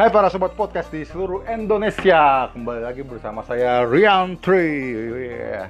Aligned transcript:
Hai 0.00 0.08
para 0.08 0.32
sobat 0.32 0.56
podcast 0.56 0.88
di 0.88 1.04
seluruh 1.04 1.44
Indonesia. 1.44 2.48
Kembali 2.56 2.80
lagi 2.88 3.04
bersama 3.04 3.44
saya 3.44 3.84
Rian 3.84 4.40
Tri. 4.40 4.96
Yeah. 4.96 5.68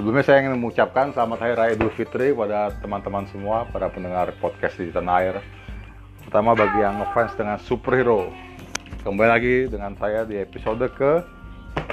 Sebelumnya 0.00 0.24
saya 0.24 0.40
ingin 0.40 0.56
mengucapkan 0.56 1.12
selamat 1.12 1.44
Hari 1.44 1.54
Raya 1.60 1.72
Idul 1.76 1.92
Fitri 1.92 2.32
Pada 2.32 2.72
teman-teman 2.80 3.28
semua, 3.28 3.68
para 3.68 3.92
pendengar 3.92 4.32
podcast 4.40 4.80
di 4.80 4.88
tanah 4.88 5.12
air. 5.20 5.36
Pertama 6.24 6.56
bagi 6.56 6.80
yang 6.80 7.04
ngefans 7.04 7.36
dengan 7.36 7.60
superhero. 7.60 8.32
Kembali 9.04 9.28
lagi 9.28 9.56
dengan 9.68 9.92
saya 10.00 10.24
di 10.24 10.40
episode 10.40 10.88
ke 10.96 11.20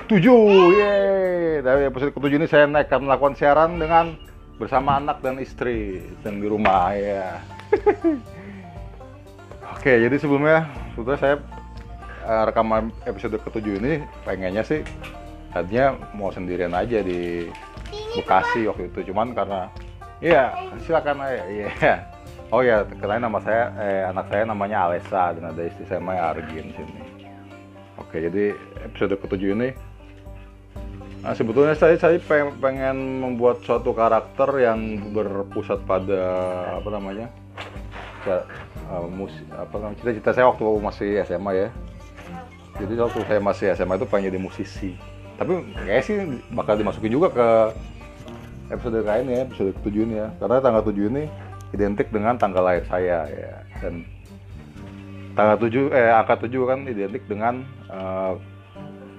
7 0.08 0.24
Yeay. 0.72 1.68
Dari 1.68 1.84
episode 1.84 2.16
ke 2.16 2.20
7 2.24 2.32
ini 2.32 2.48
saya 2.48 2.64
nekat 2.64 3.04
melakukan 3.04 3.36
siaran 3.36 3.76
dengan 3.76 4.16
Bersama 4.56 5.04
anak 5.04 5.20
dan 5.20 5.36
istri 5.44 6.00
Dan 6.24 6.40
di 6.40 6.48
rumah. 6.48 6.96
Ya 6.96 7.44
Oke, 9.76 10.00
jadi 10.00 10.16
sebelumnya 10.16 10.64
sebetulnya 10.96 11.20
saya 11.20 11.36
uh, 12.28 12.44
rekaman 12.52 12.92
episode 13.08 13.40
ke-7 13.40 13.80
ini 13.80 13.94
pengennya 14.28 14.62
sih 14.68 14.84
tadinya 15.56 15.96
mau 16.12 16.30
sendirian 16.30 16.76
aja 16.76 17.00
di 17.00 17.48
Bekasi 18.20 18.68
waktu 18.68 18.92
itu, 18.92 19.14
cuman 19.14 19.32
karena 19.32 19.72
iya, 20.20 20.52
silakan 20.84 21.24
aja. 21.24 21.44
Iya. 21.48 21.70
Oh 22.48 22.64
ya, 22.64 22.88
kenalin 22.88 23.28
nama 23.28 23.44
saya 23.44 23.76
eh, 23.76 24.04
anak 24.08 24.32
saya 24.32 24.48
namanya 24.48 24.88
Alessa 24.88 25.36
dan 25.36 25.52
ada 25.52 25.68
istri 25.68 25.84
saya 25.84 26.00
namanya 26.00 26.32
Argin 26.32 26.72
sini. 26.72 27.04
Oke, 28.00 28.24
jadi 28.24 28.56
episode 28.88 29.20
ke-7 29.20 29.44
ini 29.52 29.70
Nah, 31.28 31.36
sebetulnya 31.36 31.76
saya 31.76 32.00
saya 32.00 32.16
pengen 32.56 33.20
membuat 33.20 33.60
suatu 33.68 33.92
karakter 33.92 34.48
yang 34.64 35.12
berpusat 35.12 35.84
pada 35.84 36.24
apa 36.80 36.88
namanya? 36.88 37.28
uh, 38.28 39.08
musik 39.08 39.44
apa 39.54 39.76
namanya 39.80 39.98
cita-cita 40.04 40.32
saya 40.36 40.46
waktu 40.52 40.64
masih 40.84 41.10
SMA 41.24 41.52
ya 41.56 41.70
jadi 42.78 42.94
waktu 43.02 43.20
saya 43.26 43.42
masih 43.42 43.66
SMA 43.74 43.98
itu 43.98 44.06
pengen 44.06 44.30
jadi 44.30 44.40
musisi. 44.40 44.92
Tapi 45.38 45.54
kayak 45.86 46.04
sih 46.06 46.18
bakal 46.54 46.78
dimasukin 46.78 47.14
juga 47.14 47.30
ke 47.34 47.48
episode 48.74 49.02
ini 49.02 49.32
ya 49.34 49.42
episode 49.46 49.72
ketujuh 49.82 50.02
ini 50.06 50.16
ya. 50.22 50.28
Karena 50.38 50.62
tanggal 50.62 50.84
7 50.86 50.94
ini 51.14 51.24
identik 51.74 52.08
dengan 52.14 52.38
tanggal 52.38 52.62
lahir 52.62 52.86
saya 52.86 53.26
ya. 53.30 53.54
Dan 53.82 54.06
tanggal 55.34 55.58
7 55.58 55.94
eh 55.94 56.10
angka 56.14 56.46
7 56.46 56.54
kan 56.70 56.80
identik 56.86 57.24
dengan 57.26 57.66
uh, 57.90 58.38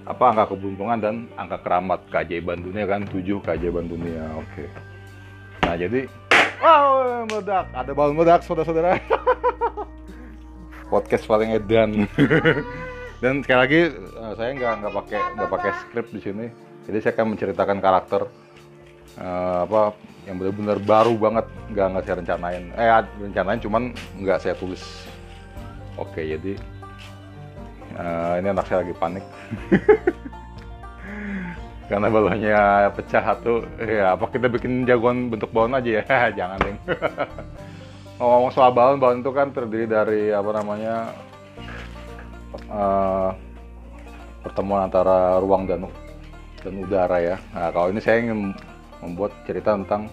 apa 0.08 0.24
angka 0.32 0.54
keberuntungan 0.54 0.98
dan 1.02 1.14
angka 1.36 1.58
keramat 1.60 2.00
keajaiban 2.08 2.62
dunia 2.62 2.86
kan 2.86 3.02
7 3.10 3.22
keajaiban 3.42 3.86
dunia 3.90 4.22
oke. 4.38 4.64
Nah 5.66 5.74
jadi 5.74 6.06
wow 6.62 7.26
meledak. 7.26 7.66
Ada 7.74 7.90
balon 7.90 8.14
meledak 8.14 8.46
saudara-saudara. 8.46 9.02
Podcast 10.92 11.28
paling 11.28 11.52
edan 11.52 12.08
dan 13.18 13.42
sekali 13.42 13.58
lagi 13.58 13.80
uh, 14.14 14.32
saya 14.38 14.50
nggak 14.54 14.72
nggak 14.82 14.94
pakai 14.94 15.20
nggak 15.34 15.50
pakai 15.50 15.70
skrip 15.82 16.06
di 16.14 16.20
sini. 16.22 16.46
Jadi 16.88 16.98
saya 17.04 17.12
akan 17.18 17.26
menceritakan 17.36 17.78
karakter 17.82 18.22
uh, 19.20 19.58
apa 19.66 19.98
yang 20.24 20.38
benar-benar 20.38 20.78
baru 20.78 21.14
banget. 21.18 21.46
Nggak 21.74 21.86
nggak 21.90 22.04
saya 22.06 22.16
rencanain. 22.22 22.64
Eh 22.78 22.88
rencanain 23.26 23.60
cuman 23.60 23.82
nggak 24.22 24.38
saya 24.38 24.54
tulis. 24.54 24.82
Oke 25.98 26.22
jadi 26.22 26.54
uh, 27.98 28.38
ini 28.38 28.48
anak 28.54 28.66
saya 28.70 28.86
lagi 28.86 28.94
panik. 28.94 29.26
Karena 31.88 32.12
balonnya 32.12 32.92
pecah 32.92 33.22
satu 33.24 33.64
ya 33.80 34.12
apa 34.12 34.28
kita 34.28 34.52
bikin 34.52 34.84
jagoan 34.84 35.32
bentuk 35.32 35.48
balon 35.50 35.72
aja 35.72 36.04
ya? 36.04 36.04
Jangan 36.38 36.58
deh 36.60 36.76
ngomong 38.20 38.52
soal 38.52 38.76
balon 38.76 39.00
balon 39.00 39.24
itu 39.24 39.32
kan 39.32 39.48
terdiri 39.54 39.88
dari 39.88 40.28
apa 40.28 40.50
namanya 40.52 41.16
uh, 42.72 43.30
pertemuan 44.44 44.88
antara 44.88 45.36
ruang 45.42 45.68
dan 45.68 45.84
dan 46.62 46.74
udara 46.78 47.18
ya. 47.20 47.36
Nah 47.52 47.70
kalau 47.70 47.90
ini 47.92 48.00
saya 48.02 48.22
ingin 48.24 48.54
membuat 49.02 49.32
cerita 49.46 49.74
tentang 49.78 50.10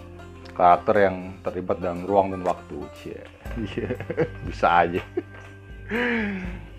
karakter 0.56 1.10
yang 1.10 1.16
terlibat 1.44 1.78
dalam 1.82 2.02
ruang 2.08 2.32
dan 2.32 2.42
waktu. 2.42 2.78
Yeah. 3.04 3.26
bisa 4.48 4.66
aja. 4.84 5.02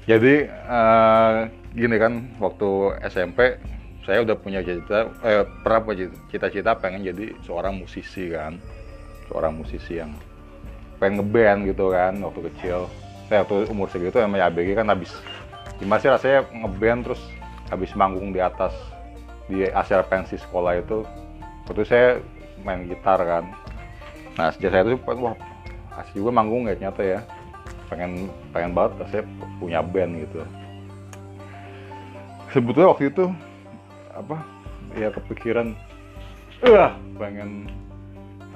Jadi 0.07 0.35
uh, 0.67 1.47
gini 1.75 1.95
kan 1.99 2.13
waktu 2.39 2.69
SMP 3.11 3.59
saya 4.07 4.23
udah 4.23 4.39
punya 4.39 4.63
cita 4.63 5.11
eh, 5.19 5.43
pernah 5.43 5.83
punya 5.83 6.07
cita-cita 6.31 6.79
pengen 6.79 7.03
jadi 7.03 7.35
seorang 7.43 7.75
musisi 7.75 8.31
kan. 8.31 8.55
Seorang 9.27 9.59
musisi 9.59 9.99
yang 9.99 10.15
pengen 10.97 11.21
ngeband 11.21 11.67
gitu 11.67 11.91
kan 11.91 12.15
waktu 12.23 12.41
kecil. 12.51 12.87
Saya 13.27 13.43
waktu 13.43 13.67
umur 13.67 13.91
segitu 13.91 14.23
emang 14.23 14.39
ABG 14.39 14.79
kan 14.79 14.87
habis 14.87 15.11
gimana 15.77 15.99
sih 16.01 16.09
rasanya 16.09 16.39
ngeband 16.49 17.01
terus 17.05 17.21
habis 17.69 17.91
manggung 17.93 18.33
di 18.33 18.41
atas 18.41 18.73
di 19.47 19.63
acara 19.67 20.03
pensi 20.03 20.35
sekolah 20.35 20.81
itu? 20.81 21.05
Waktu 21.67 21.83
saya 21.85 22.07
main 22.63 22.87
gitar 22.87 23.19
kan. 23.21 23.43
Nah 24.35 24.51
sejak 24.53 24.71
saya 24.73 24.83
itu 24.87 24.97
wah 25.19 25.35
asli 25.97 26.21
juga 26.21 26.31
manggung 26.33 26.67
ya 26.67 26.75
nyata 26.77 27.03
ya. 27.03 27.19
Pengen 27.87 28.27
pengen 28.51 28.71
banget 28.75 29.07
saya 29.09 29.23
punya 29.61 29.79
band 29.79 30.23
gitu. 30.27 30.41
Sebetulnya 32.51 32.89
waktu 32.91 33.11
itu 33.11 33.25
apa 34.17 34.41
ya 34.97 35.13
kepikiran 35.13 35.77
eh 36.65 36.89
pengen 37.21 37.69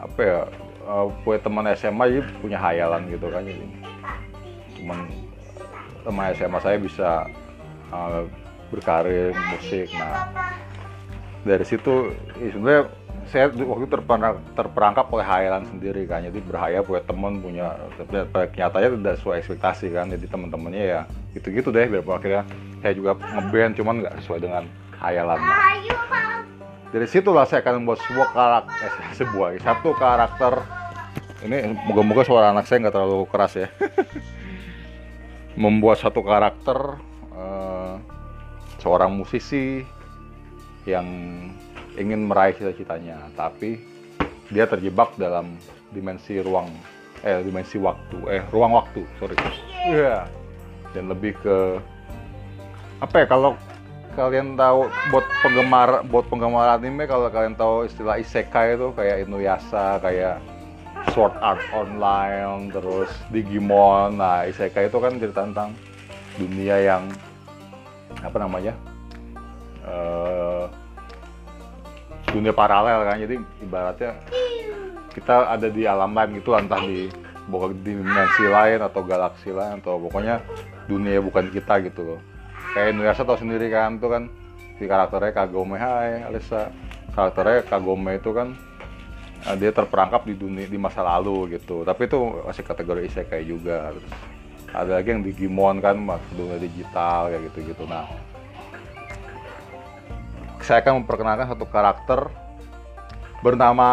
apa 0.01 0.19
ya 0.25 0.39
uh, 0.89 1.05
punya 1.21 1.39
teman 1.45 1.69
SMA 1.77 2.25
punya 2.41 2.57
hayalan 2.57 3.05
gitu 3.13 3.29
kan 3.29 3.45
jadi 3.45 3.67
cuman 4.81 4.99
teman 6.01 6.34
SMA 6.34 6.59
saya 6.62 6.78
bisa 6.81 7.09
uh, 7.94 8.25
berkarir 8.73 9.35
musik. 9.53 9.91
Nah 9.95 10.31
dari 11.41 11.66
situ 11.66 12.13
ya 12.38 12.50
sebenarnya 12.53 12.84
saya 13.29 13.47
waktu 13.53 13.85
itu 13.88 13.94
terperangkap, 14.57 15.07
oleh 15.13 15.23
hayalan 15.23 15.63
sendiri 15.69 16.03
kan. 16.09 16.25
Jadi 16.25 16.41
berhayal 16.41 16.84
punya 16.84 17.01
teman 17.06 17.40
punya 17.40 17.78
tapi 17.95 18.28
kenyataannya 18.57 18.90
tidak 19.00 19.16
sesuai 19.22 19.35
ekspektasi 19.45 19.88
kan. 19.94 20.09
Jadi 20.09 20.25
teman-temannya 20.28 20.84
ya 20.84 21.01
gitu-gitu 21.38 21.72
deh 21.72 21.88
biar 21.88 22.03
akhirnya 22.03 22.44
saya 22.81 22.94
juga 22.97 23.16
ngeband 23.16 23.73
cuman 23.78 23.95
nggak 24.03 24.16
sesuai 24.25 24.40
dengan 24.41 24.63
hayalan. 25.00 25.40
Dari 26.91 27.07
situlah 27.07 27.47
saya 27.47 27.63
akan 27.63 27.84
membuat 27.84 28.03
sebuah 28.03 28.29
karakter 28.35 28.75
eh, 28.84 28.94
sebuah 29.19 29.47
satu 29.63 29.90
karakter. 29.95 30.53
Ini 31.41 31.73
moga-moga 31.90 32.22
suara 32.22 32.53
anak 32.53 32.69
saya 32.69 32.85
nggak 32.85 32.94
terlalu 32.94 33.25
keras 33.25 33.57
ya 33.57 33.66
membuat 35.59 36.00
satu 36.00 36.23
karakter 36.23 37.00
uh, 37.35 38.00
seorang 38.79 39.12
musisi 39.13 39.84
yang 40.88 41.06
ingin 42.00 42.25
meraih 42.25 42.56
cita-citanya 42.56 43.29
tapi 43.35 43.78
dia 44.51 44.67
terjebak 44.67 45.16
dalam 45.19 45.59
dimensi 45.91 46.40
ruang 46.40 46.72
eh 47.22 47.44
dimensi 47.45 47.78
waktu 47.78 48.17
eh 48.31 48.44
ruang 48.50 48.73
waktu 48.73 49.06
sorry 49.19 49.38
yeah. 49.85 50.25
dan 50.95 51.11
lebih 51.11 51.38
ke 51.44 51.78
apa 53.03 53.23
ya 53.23 53.25
kalau 53.29 53.53
kalian 54.17 54.59
tahu 54.59 54.91
buat 55.13 55.25
penggemar 55.44 55.90
buat 56.09 56.25
penggemar 56.28 56.67
anime 56.75 57.07
kalau 57.07 57.31
kalian 57.31 57.56
tahu 57.56 57.88
istilah 57.88 58.19
isekai 58.19 58.75
itu 58.75 58.91
kayak 58.91 59.23
Inuyasha 59.23 60.01
kayak 60.03 60.44
Sword 61.09 61.34
Art 61.41 61.62
Online 61.73 62.69
terus 62.69 63.09
Digimon. 63.34 64.22
Nah 64.22 64.45
isekai 64.45 64.88
itu 64.88 64.97
kan 65.01 65.17
cerita 65.17 65.41
tentang 65.44 65.73
dunia 66.38 66.78
yang 66.79 67.03
apa 68.22 68.38
namanya 68.38 68.73
uh, 69.84 70.69
dunia 72.29 72.53
paralel 72.53 73.03
kan. 73.09 73.17
Jadi 73.17 73.35
ibaratnya 73.66 74.16
kita 75.11 75.51
ada 75.51 75.67
di 75.67 75.84
alam 75.84 76.16
lain 76.16 76.40
gitu 76.40 76.55
entah 76.55 76.79
di 76.79 77.11
dimensi 77.84 78.47
lain 78.47 78.79
atau 78.79 79.03
galaksi 79.03 79.52
lain 79.52 79.84
atau 79.84 79.99
pokoknya 79.99 80.40
dunia 80.87 81.20
bukan 81.20 81.52
kita 81.52 81.84
gitu 81.84 82.16
loh. 82.16 82.20
Kayak 82.72 82.96
Inuyasha 82.96 83.28
tau 83.28 83.35
sendiri 83.35 83.67
kan 83.67 83.99
tuh 83.99 84.08
kan 84.08 84.23
si 84.79 84.87
karakternya 84.87 85.35
Kagome. 85.35 85.75
Hai 85.75 86.23
Alisa. 86.23 86.72
Karakternya 87.11 87.67
Kagome 87.67 88.16
itu 88.16 88.31
kan 88.31 88.55
dia 89.58 89.72
terperangkap 89.73 90.22
di 90.26 90.38
dunia 90.38 90.70
di 90.70 90.78
masa 90.78 91.02
lalu 91.02 91.58
gitu 91.58 91.82
tapi 91.82 92.05
itu 92.05 92.17
masih 92.46 92.64
kategori 92.64 93.02
isekai 93.09 93.41
juga 93.46 93.90
terus 93.93 94.14
ada 94.72 94.91
lagi 95.02 95.11
yang 95.11 95.22
Digimon 95.26 95.84
kan 95.84 95.97
dunia 96.38 96.61
digital 96.61 97.34
kayak 97.34 97.41
gitu 97.52 97.73
gitu 97.73 97.84
nah 97.90 98.05
saya 100.61 100.79
akan 100.85 101.03
memperkenalkan 101.03 101.49
satu 101.49 101.66
karakter 101.66 102.29
bernama 103.41 103.90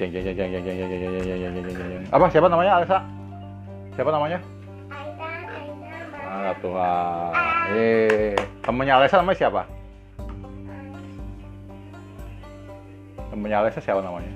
Jeng 0.00 0.08
jeng 0.16 0.24
jeng 0.24 0.32
jeng 0.32 0.48
jeng 0.48 0.64
jeng 0.64 0.76
jeng 0.80 0.88
jeng 0.88 1.00
jeng 1.12 1.12
jeng 1.12 1.24
jeng 1.28 1.52
jeng 1.52 1.64
jeng 1.76 1.88
jeng. 1.92 2.04
Apa 2.08 2.32
siapa 2.32 2.48
namanya 2.48 2.80
Alexa? 2.80 3.04
Siapa 3.92 4.08
namanya? 4.08 4.40
Ah 6.30 6.54
Tuhan. 6.62 7.32
Eh, 7.74 8.38
temennya 8.62 9.02
Alexa 9.02 9.18
namanya 9.18 9.38
siapa? 9.42 9.62
Temennya 13.34 13.58
Alexa 13.66 13.82
siapa 13.82 13.98
namanya? 13.98 14.30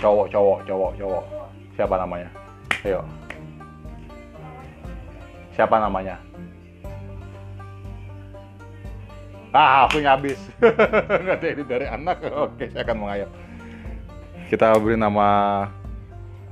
Cowok, 0.00 0.32
cowok, 0.32 0.58
cowok, 0.64 0.92
cowok. 0.96 1.24
Siapa 1.76 1.94
namanya? 2.00 2.28
Ayo. 2.88 3.04
Siapa 5.52 5.76
namanya? 5.76 6.16
Ah, 9.52 9.84
aku 9.84 10.00
habis. 10.00 10.40
Nggak 11.24 11.36
ada 11.44 11.64
dari 11.64 11.86
anak. 11.88 12.24
Oke, 12.32 12.72
saya 12.72 12.84
akan 12.88 12.96
mengayap. 13.04 13.30
Kita 14.48 14.76
beri 14.80 14.96
nama 14.96 15.28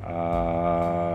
uh, 0.05 1.13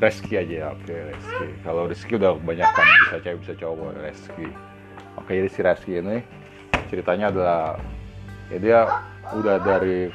Reski 0.00 0.34
aja 0.40 0.54
ya. 0.64 0.66
Oke, 0.72 0.96
Reski. 0.96 1.46
Kalau 1.60 1.84
Reski 1.84 2.12
udah 2.16 2.32
kebanyakan 2.40 2.84
bisa 3.04 3.16
cewek 3.20 3.38
bisa 3.44 3.54
cowok 3.60 3.88
Reski. 4.00 4.48
Oke, 5.20 5.30
jadi 5.36 5.48
si 5.52 5.60
Reski 5.60 5.92
ini 6.00 6.18
ceritanya 6.88 7.28
adalah 7.30 7.62
ya 8.50 8.58
dia 8.58 8.78
udah 9.36 9.56
dari 9.62 10.10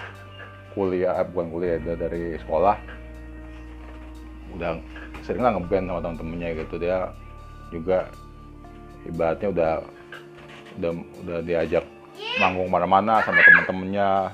kuliah, 0.76 1.22
eh, 1.22 1.26
bukan 1.30 1.48
kuliah, 1.54 1.80
udah 1.80 1.96
dari 1.96 2.36
sekolah 2.42 2.76
udah 4.56 4.80
sering 5.22 5.44
lah 5.44 5.52
ngeband 5.54 5.92
sama 5.92 6.00
temen-temennya 6.00 6.50
gitu 6.64 6.76
dia 6.80 7.12
juga 7.70 8.08
ibaratnya 9.04 9.48
udah 9.52 9.72
udah 10.80 10.92
udah 11.28 11.40
diajak 11.44 11.84
manggung 12.40 12.72
mana-mana 12.72 13.20
sama 13.28 13.44
temen-temennya 13.44 14.32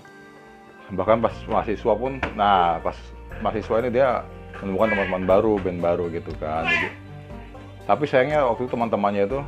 bahkan 0.93 1.17
pas 1.23 1.33
mahasiswa 1.49 1.93
pun 1.97 2.21
nah 2.37 2.77
pas 2.83 2.97
mahasiswa 3.41 3.75
ini 3.81 3.89
dia 3.89 4.21
menemukan 4.61 4.93
teman-teman 4.93 5.23
baru 5.25 5.53
band 5.57 5.79
baru 5.81 6.05
gitu 6.13 6.31
kan. 6.37 6.65
Jadi 6.69 6.87
tapi 7.89 8.03
sayangnya 8.05 8.45
waktu 8.45 8.65
itu 8.65 8.71
teman-temannya 8.77 9.23
itu 9.25 9.39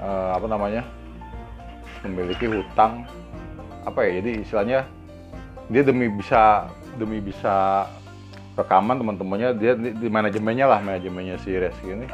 uh, 0.00 0.30
apa 0.34 0.46
namanya 0.48 0.82
memiliki 2.02 2.48
hutang 2.48 3.04
apa 3.84 4.08
ya 4.08 4.20
jadi 4.20 4.30
istilahnya 4.40 4.80
dia 5.68 5.82
demi 5.84 6.08
bisa 6.08 6.68
demi 6.96 7.20
bisa 7.20 7.86
rekaman 8.54 9.00
teman-temannya 9.00 9.48
dia 9.58 9.72
di, 9.76 9.90
di 9.92 10.08
manajemennya 10.08 10.66
lah 10.68 10.80
manajemennya 10.80 11.36
si 11.42 11.54
Reski 11.54 11.90
ini. 11.92 12.06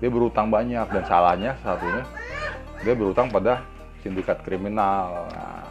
Dia 0.00 0.08
berutang 0.08 0.48
banyak 0.48 0.88
dan 0.88 1.04
salahnya 1.04 1.60
satunya 1.60 2.08
dia 2.80 2.96
berutang 2.96 3.28
pada 3.28 3.60
sindikat 4.00 4.40
kriminal. 4.40 5.28
Nah, 5.28 5.68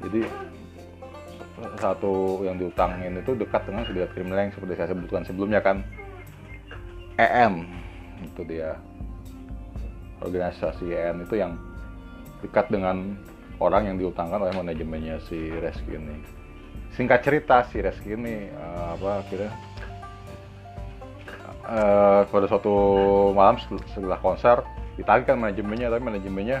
jadi 0.00 0.24
satu 1.78 2.42
yang 2.46 2.56
diutangin 2.58 3.18
itu 3.18 3.34
dekat 3.34 3.66
dengan 3.66 3.82
sindikat 3.86 4.10
kriminal 4.14 4.46
yang 4.46 4.54
seperti 4.54 4.74
saya 4.78 4.88
sebutkan 4.94 5.22
sebelumnya 5.26 5.60
kan. 5.62 5.82
EN 7.18 7.66
itu 8.22 8.42
dia. 8.46 8.78
Organisasi 10.22 10.86
EN 10.90 11.22
itu 11.26 11.34
yang 11.38 11.58
dekat 12.42 12.70
dengan 12.70 13.18
orang 13.58 13.90
yang 13.90 13.96
diutangkan 13.98 14.38
oleh 14.38 14.54
manajemennya 14.54 15.18
si 15.26 15.50
Reski 15.58 15.98
ini. 15.98 16.18
Singkat 16.94 17.20
cerita 17.22 17.66
si 17.70 17.82
Reski 17.82 18.14
ini 18.14 18.50
uh, 18.54 18.94
apa 18.94 19.22
kira 19.30 19.50
uh, 21.68 22.22
pada 22.26 22.46
suatu 22.46 22.74
malam 23.34 23.58
setelah 23.94 24.18
konser 24.18 24.62
ditagih 24.98 25.30
kan 25.30 25.38
manajemennya 25.38 25.94
tapi 25.94 26.02
manajemennya 26.02 26.58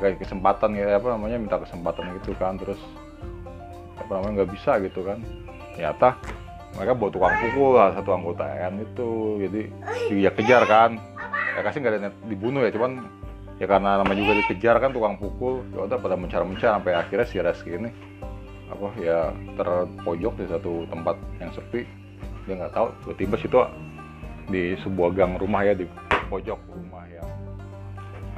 kayak 0.00 0.16
kesempatan 0.16 0.80
ya 0.80 0.96
apa 0.96 1.12
namanya 1.12 1.36
minta 1.36 1.60
kesempatan 1.60 2.16
gitu 2.20 2.32
kan 2.40 2.56
terus 2.56 2.80
apa 3.98 4.10
namanya 4.10 4.42
nggak 4.42 4.50
bisa 4.54 4.78
gitu 4.82 5.00
kan. 5.06 5.18
Ternyata 5.74 6.18
mereka 6.74 6.92
bawa 6.98 7.10
tukang 7.14 7.36
pukul 7.38 7.70
lah 7.78 7.88
satu 7.94 8.10
anggota 8.14 8.44
EN 8.50 8.74
itu. 8.82 9.10
Jadi 9.46 9.62
dia 10.10 10.30
kejar 10.34 10.62
kan. 10.66 10.98
Ya 11.54 11.60
kasih 11.62 11.78
nggak 11.82 11.94
ada 11.94 12.10
dibunuh 12.26 12.66
ya 12.66 12.74
cuman 12.74 13.06
ya 13.62 13.66
karena 13.70 14.02
nama 14.02 14.12
juga 14.18 14.34
dikejar 14.42 14.82
kan 14.82 14.90
tukang 14.90 15.14
pukul 15.14 15.62
ya 15.70 15.86
udah 15.86 15.98
pada 16.02 16.18
mencar-mencar 16.18 16.74
sampai 16.74 16.98
akhirnya 16.98 17.26
si 17.30 17.38
Reski 17.38 17.78
ini 17.78 17.90
apa 18.66 18.90
ya 18.98 19.30
terpojok 19.54 20.34
di 20.34 20.46
satu 20.50 20.72
tempat 20.90 21.14
yang 21.38 21.54
sepi. 21.54 21.86
Dia 22.44 22.58
nggak 22.58 22.74
tahu 22.74 22.86
tiba-tiba 23.06 23.36
situ 23.38 23.58
di 24.50 24.76
sebuah 24.82 25.14
gang 25.14 25.38
rumah 25.38 25.62
ya 25.64 25.72
di 25.78 25.86
pojok 26.28 26.60
rumah 26.74 27.04
yang 27.08 27.28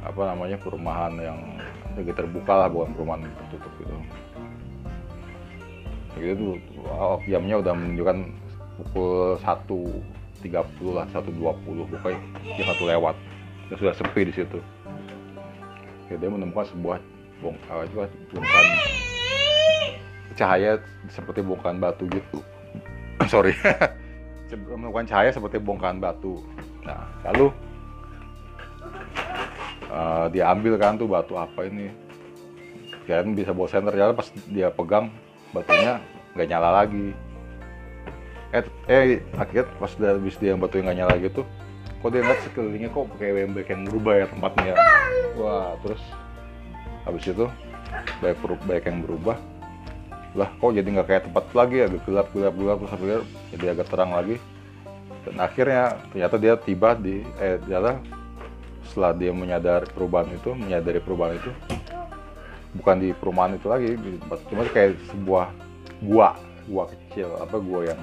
apa 0.05 0.21
namanya 0.23 0.57
perumahan 0.61 1.13
yang 1.19 1.39
lagi 1.97 2.13
terbuka 2.13 2.53
lah 2.53 2.67
bukan 2.69 2.93
perumahan 2.93 3.25
tertutup 3.25 3.73
gitu 3.81 3.96
gitu 6.19 6.33
tuh 6.35 6.55
oh, 6.89 7.19
jamnya 7.25 7.61
udah 7.61 7.73
menunjukkan 7.73 8.17
pukul 8.77 9.37
satu 9.41 9.89
tiga 10.41 10.61
puluh 10.77 11.01
lah 11.01 11.05
satu 11.09 11.33
dua 11.33 11.53
puluh 11.65 11.83
pokoknya 11.89 12.19
dia 12.43 12.65
satu 12.65 12.85
lewat. 12.85 13.15
Dan 13.67 13.75
sudah 13.83 13.93
sepi 13.99 14.21
di 14.23 14.31
situ. 14.31 14.59
Ya, 16.07 16.15
dia 16.15 16.31
menemukan 16.31 16.63
sebuah 16.71 17.03
juga 17.91 18.07
bongkar 18.33 18.65
cahaya 20.37 20.77
seperti 21.09 21.41
bongkahan 21.41 21.77
batu 21.81 22.05
gitu. 22.13 22.39
Sorry. 23.33 23.57
Menemukan 24.53 25.03
cahaya 25.09 25.33
seperti 25.33 25.57
bongkahan 25.59 25.97
batu. 25.97 26.39
Nah 26.85 27.09
lalu 27.25 27.51
uh, 29.91 30.29
dia 30.31 30.53
ambil 30.53 30.77
kan 30.77 30.95
tuh 30.95 31.09
batu 31.09 31.35
apa 31.35 31.67
ini? 31.67 31.91
Kan 33.09 33.33
bisa 33.33 33.51
bawa 33.51 33.67
senter. 33.67 33.91
Ya 33.97 34.13
pas 34.13 34.29
dia 34.47 34.69
pegang 34.71 35.11
batunya 35.55 36.01
nggak 36.35 36.47
nyala 36.47 36.69
lagi. 36.83 37.15
Eh 38.55 38.63
eh 38.87 39.19
akhirnya 39.35 39.65
pas 39.75 39.91
dia 39.91 40.15
habis 40.15 40.35
dia 40.39 40.55
yang 40.55 40.61
nggak 40.63 40.97
nyala 40.97 41.15
gitu 41.19 41.43
kok 41.97 42.13
dia 42.13 42.21
ngeliat 42.21 42.41
sekelilingnya 42.45 42.89
kok 42.93 43.09
kayak 43.17 43.49
banyak 43.49 43.69
yang 43.73 43.83
berubah 43.89 44.13
ya 44.13 44.25
tempatnya 44.29 44.73
wah 45.33 45.73
terus 45.81 46.01
habis 47.09 47.23
itu 47.25 47.45
banyak, 48.19 48.37
banyak 48.67 48.85
yang 48.85 48.99
berubah. 49.03 49.37
Lah 50.35 50.49
kok 50.59 50.71
jadi 50.75 50.87
nggak 50.87 51.07
kayak 51.07 51.23
tempat 51.31 51.45
lagi 51.55 51.77
agak 51.87 52.01
gelap 52.05 52.27
gelap 52.35 52.53
gelap 52.53 52.77
terus 52.83 52.93
akhirnya 52.93 53.19
jadi 53.55 53.65
agak 53.73 53.87
terang 53.89 54.11
lagi. 54.13 54.37
Dan 55.25 55.35
akhirnya 55.43 55.83
ternyata 56.11 56.35
dia 56.39 56.53
tiba 56.55 56.89
di 56.95 57.23
eh 57.39 57.57
ternyata 57.63 57.99
setelah 58.87 59.11
dia 59.15 59.31
menyadari 59.35 59.87
perubahan 59.91 60.29
itu 60.31 60.49
menyadari 60.55 60.99
perubahan 61.03 61.35
itu 61.35 61.51
bukan 62.77 62.95
di 63.01 63.09
perumahan 63.17 63.57
itu 63.57 63.67
lagi 63.67 63.97
di 63.97 64.21
tempat 64.21 64.39
cuma 64.47 64.63
kayak 64.69 64.95
sebuah 65.09 65.49
gua 66.05 66.37
gua 66.69 66.83
kecil 66.93 67.33
apa 67.41 67.57
gua 67.57 67.81
yang 67.89 68.01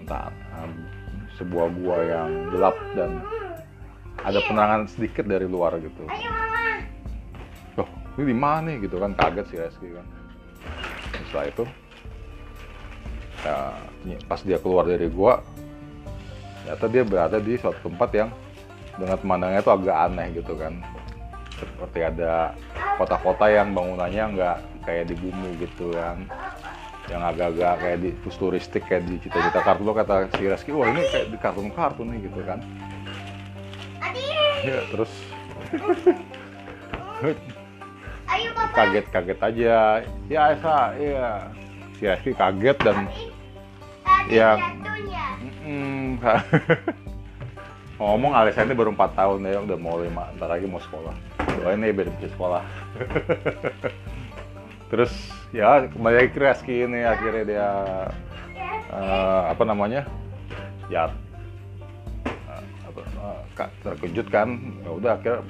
entah 0.00 0.30
um, 0.58 0.72
sebuah 1.36 1.66
gua 1.82 1.96
yang 2.06 2.30
gelap 2.54 2.76
dan 2.94 3.20
ada 4.22 4.38
penerangan 4.42 4.90
sedikit 4.90 5.30
dari 5.30 5.46
luar 5.46 5.78
gitu. 5.78 6.02
Oh, 7.78 7.86
ini 8.18 8.34
di 8.34 8.36
mana 8.36 8.66
nih? 8.66 8.82
Gitu 8.90 8.98
kan 8.98 9.14
kaget 9.14 9.46
sih 9.46 9.58
Reski 9.62 9.88
kan. 9.94 10.06
Setelah 11.30 11.46
itu 11.46 11.64
ya, 13.44 14.18
pas 14.26 14.40
dia 14.42 14.58
keluar 14.58 14.84
dari 14.86 15.06
gua 15.06 15.42
ternyata 16.62 16.84
dia 16.92 17.02
berada 17.06 17.38
di 17.40 17.56
suatu 17.56 17.80
tempat 17.80 18.10
yang 18.12 18.28
dengan 18.98 19.16
pemandangannya 19.16 19.62
itu 19.64 19.72
agak 19.72 19.96
aneh 20.10 20.26
gitu 20.36 20.52
kan 20.58 20.74
seperti 21.58 22.00
ada 22.06 22.54
kota-kota 22.96 23.50
yang 23.50 23.74
bangunannya 23.74 24.24
nggak 24.38 24.56
kayak 24.86 25.04
di 25.10 25.14
bumi 25.18 25.50
gitu 25.60 25.90
kan. 25.92 26.22
Yang 27.08 27.22
agak-agak 27.34 27.74
kayak 27.80 27.98
di 28.04 28.10
futuristik 28.22 28.82
kayak 28.86 29.02
di 29.08 29.16
cita-cita 29.18 29.60
kartun 29.64 29.86
lo 29.88 29.92
kata 29.96 30.28
si 30.36 30.44
Reski 30.44 30.70
wah 30.72 30.88
ini 30.92 31.02
kayak 31.08 31.26
di 31.32 31.38
kartun-kartun 31.40 32.06
nih 32.14 32.18
gitu 32.30 32.40
kan. 32.46 32.58
Ya 34.62 34.78
terus. 34.92 35.12
Kaget-kaget 38.76 39.38
aja. 39.40 39.76
Ya 40.30 40.42
Esa 40.54 40.94
iya. 41.00 41.50
Si 41.98 42.06
Esi 42.06 42.30
kaget 42.30 42.78
dan 42.84 43.10
ya. 44.28 44.54
mm, 45.64 46.20
ngomong 47.98 48.30
Alisa 48.30 48.62
ini 48.62 48.76
baru 48.78 48.94
4 48.94 49.18
tahun 49.18 49.40
ya 49.48 49.58
udah 49.64 49.78
mau 49.80 49.98
lima 49.98 50.30
ntar 50.38 50.54
lagi 50.54 50.70
mau 50.70 50.78
sekolah 50.78 51.37
nih 51.62 51.90
biar 51.94 52.08
bisa 52.18 52.28
sekolah. 52.32 52.62
Terus 54.90 55.12
ya 55.52 55.84
kembali 55.84 56.14
lagi 56.16 56.30
ke 56.32 56.40
Reski 56.40 56.74
ini 56.88 57.04
akhirnya 57.04 57.44
dia 57.44 57.68
uh, 58.88 59.42
apa 59.52 59.62
namanya 59.68 60.08
ya 60.88 61.12
uh, 62.48 62.62
apa, 62.88 63.00
uh, 63.20 63.68
terkejut 63.84 64.32
kan. 64.32 64.56
Ya 64.80 64.90
udah 64.90 65.12
akhirnya 65.20 65.42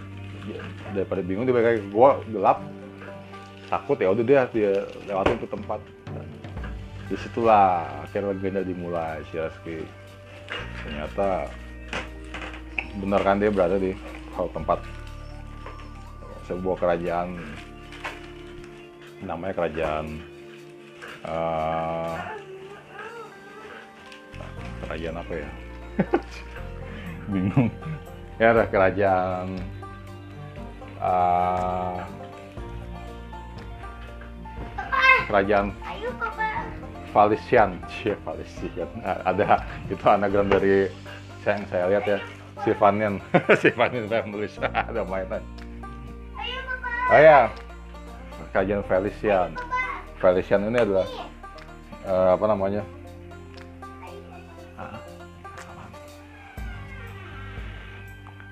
daripada 0.96 1.20
bingung 1.22 1.46
dia 1.46 1.54
kayak 1.54 1.86
gua 1.94 2.18
gelap 2.26 2.64
takut 3.68 4.00
ya 4.00 4.10
udah 4.10 4.24
dia 4.24 4.40
dia 4.50 4.72
lewatin 5.06 5.38
tuh 5.38 5.50
tempat. 5.50 5.80
Di 7.08 7.16
situlah 7.16 7.88
akhirnya 8.04 8.34
legenda 8.34 8.60
dimulai 8.66 9.22
si 9.30 9.38
Reski. 9.38 9.78
Ternyata 10.82 11.46
benar 12.98 13.20
kan 13.22 13.38
dia 13.38 13.54
berada 13.54 13.78
di 13.78 13.94
tempat 14.34 14.82
sebuah 16.48 16.76
kerajaan 16.80 17.36
namanya 19.20 19.52
kerajaan 19.52 20.06
uh, 21.28 22.16
kerajaan 24.88 25.16
apa 25.20 25.32
ya? 25.36 25.50
Bingung. 27.32 27.68
Ya 28.40 28.56
ada 28.56 28.64
kerajaan 28.70 29.60
uh, 31.02 32.00
kerajaan 35.28 35.76
Valisian 37.12 37.76
Cie, 37.90 38.16
Valisian 38.24 38.88
Nah, 39.04 39.20
ada 39.26 39.66
itu 39.92 40.04
anagram 40.08 40.48
dari 40.48 40.88
saya 41.44 41.60
yang 41.60 41.64
saya 41.68 41.84
lihat 41.92 42.04
ya. 42.08 42.18
Sivanian 42.58 43.22
Sivanian 43.62 44.10
Family 44.10 44.50
ada 44.58 45.06
mainan 45.06 45.42
oh 47.08 47.20
ya 47.20 47.48
kajian 48.52 48.82
Felician. 48.84 49.52
Felician 50.18 50.66
ini 50.68 50.78
adalah 50.80 51.08
eh, 52.04 52.30
apa 52.34 52.44
namanya? 52.48 52.82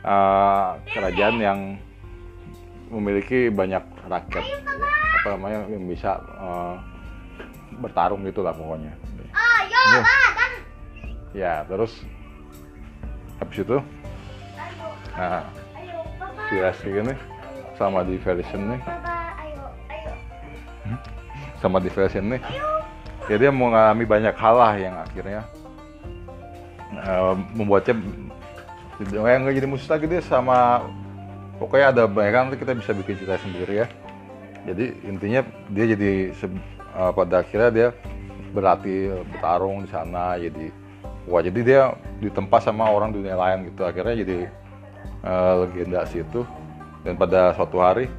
Eh, 0.07 0.69
kerajaan 0.95 1.37
yang 1.43 1.61
memiliki 2.95 3.51
banyak 3.51 3.83
rakyat. 4.07 4.45
Apa 5.23 5.27
namanya? 5.35 5.67
Yang 5.67 5.85
bisa 5.99 6.23
eh, 6.23 6.75
bertarung 7.83 8.23
gitu 8.25 8.41
lah 8.41 8.55
pokoknya 8.57 8.95
kan. 8.97 10.53
ya 11.37 11.55
terus 11.69 11.93
habis 13.37 13.59
itu? 13.61 13.79
Nah 15.17 15.45
si 16.47 16.55
Reski 16.63 16.91
ini 16.95 17.15
sama 17.77 18.03
di 18.03 18.17
Felician 18.17 18.75
nih. 18.75 18.81
Ayo. 19.37 19.65
sama 21.61 21.79
di 21.79 21.89
Felician 21.93 22.27
nih. 22.33 22.41
Ya 23.27 23.37
dia 23.37 23.51
mengalami 23.53 24.05
banyak 24.09 24.35
hal 24.35 24.55
lah 24.57 24.75
yang 24.79 24.95
akhirnya 24.97 25.43
eh, 26.95 27.35
membuatnya 27.53 27.95
yang 29.13 29.45
nggak 29.45 29.57
jadi 29.61 29.69
musik 29.69 29.89
lagi 29.93 30.07
dia 30.09 30.25
sama 30.25 30.89
pokoknya 31.61 31.87
ada 31.93 32.03
banyak 32.09 32.33
nanti 32.33 32.57
kita 32.57 32.73
bisa 32.73 32.97
bikin 32.97 33.21
cerita 33.21 33.37
sendiri 33.41 33.85
ya. 33.85 33.87
Jadi 34.67 34.85
intinya 35.07 35.41
dia 35.71 35.85
jadi 35.93 36.13
eh, 36.33 37.13
pada 37.13 37.45
akhirnya 37.45 37.71
dia 37.71 37.89
berlatih 38.57 39.21
bertarung 39.37 39.85
di 39.85 39.91
sana 39.93 40.41
jadi 40.41 40.73
wah 41.29 41.45
jadi 41.45 41.61
dia 41.61 41.81
ditempa 42.25 42.57
sama 42.63 42.89
orang 42.89 43.13
dunia 43.13 43.37
lain 43.37 43.69
gitu. 43.69 43.85
Akhirnya 43.85 44.17
jadi 44.23 44.39
eh, 45.27 45.55
legenda 45.67 46.07
situ 46.09 46.47
dan 47.07 47.15
pada 47.15 47.55
suatu 47.55 47.79
hari 47.79 48.11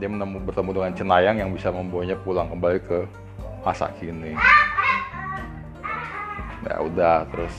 dia 0.00 0.08
menemu, 0.08 0.40
bertemu 0.48 0.70
dengan 0.72 0.92
Cenayang 0.96 1.36
yang 1.44 1.52
bisa 1.52 1.68
membawanya 1.68 2.16
pulang 2.24 2.48
kembali 2.48 2.80
ke 2.80 3.04
masa 3.60 3.92
kini. 4.00 4.32
Ya 6.64 6.80
udah 6.80 7.28
terus. 7.28 7.52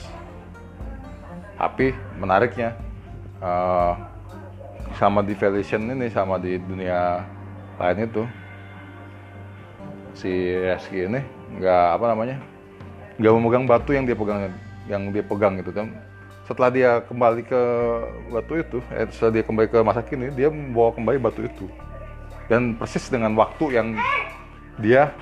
Tapi 1.53 1.93
menariknya 2.17 2.73
eh, 3.37 3.93
sama 4.97 5.21
di 5.21 5.37
Felician 5.37 5.85
ini 5.85 6.09
sama 6.09 6.41
di 6.41 6.57
dunia 6.57 7.21
lain 7.77 8.09
itu 8.09 8.25
si 10.17 10.29
Reski 10.65 11.07
ini 11.07 11.21
nggak 11.61 11.85
apa 11.97 12.05
namanya 12.11 12.37
nggak 13.21 13.33
memegang 13.37 13.65
batu 13.69 13.95
yang 13.95 14.03
dia 14.03 14.17
pegang 14.17 14.51
yang 14.89 15.13
dia 15.13 15.23
pegang 15.23 15.55
gitu 15.61 15.71
kan 15.71 15.87
setelah 16.47 16.69
dia 16.73 16.91
kembali 17.05 17.41
ke 17.45 17.61
batu 18.33 18.53
itu 18.59 18.77
eh, 18.91 19.07
setelah 19.13 19.31
dia 19.39 19.43
kembali 19.45 19.67
ke 19.69 19.79
masa 19.85 20.01
kini 20.03 20.33
dia 20.33 20.49
membawa 20.49 20.91
kembali 20.91 21.17
batu 21.21 21.41
itu 21.45 21.65
dan 22.51 22.75
persis 22.75 23.07
dengan 23.07 23.31
waktu 23.37 23.65
yang 23.71 23.87
dia 24.81 25.15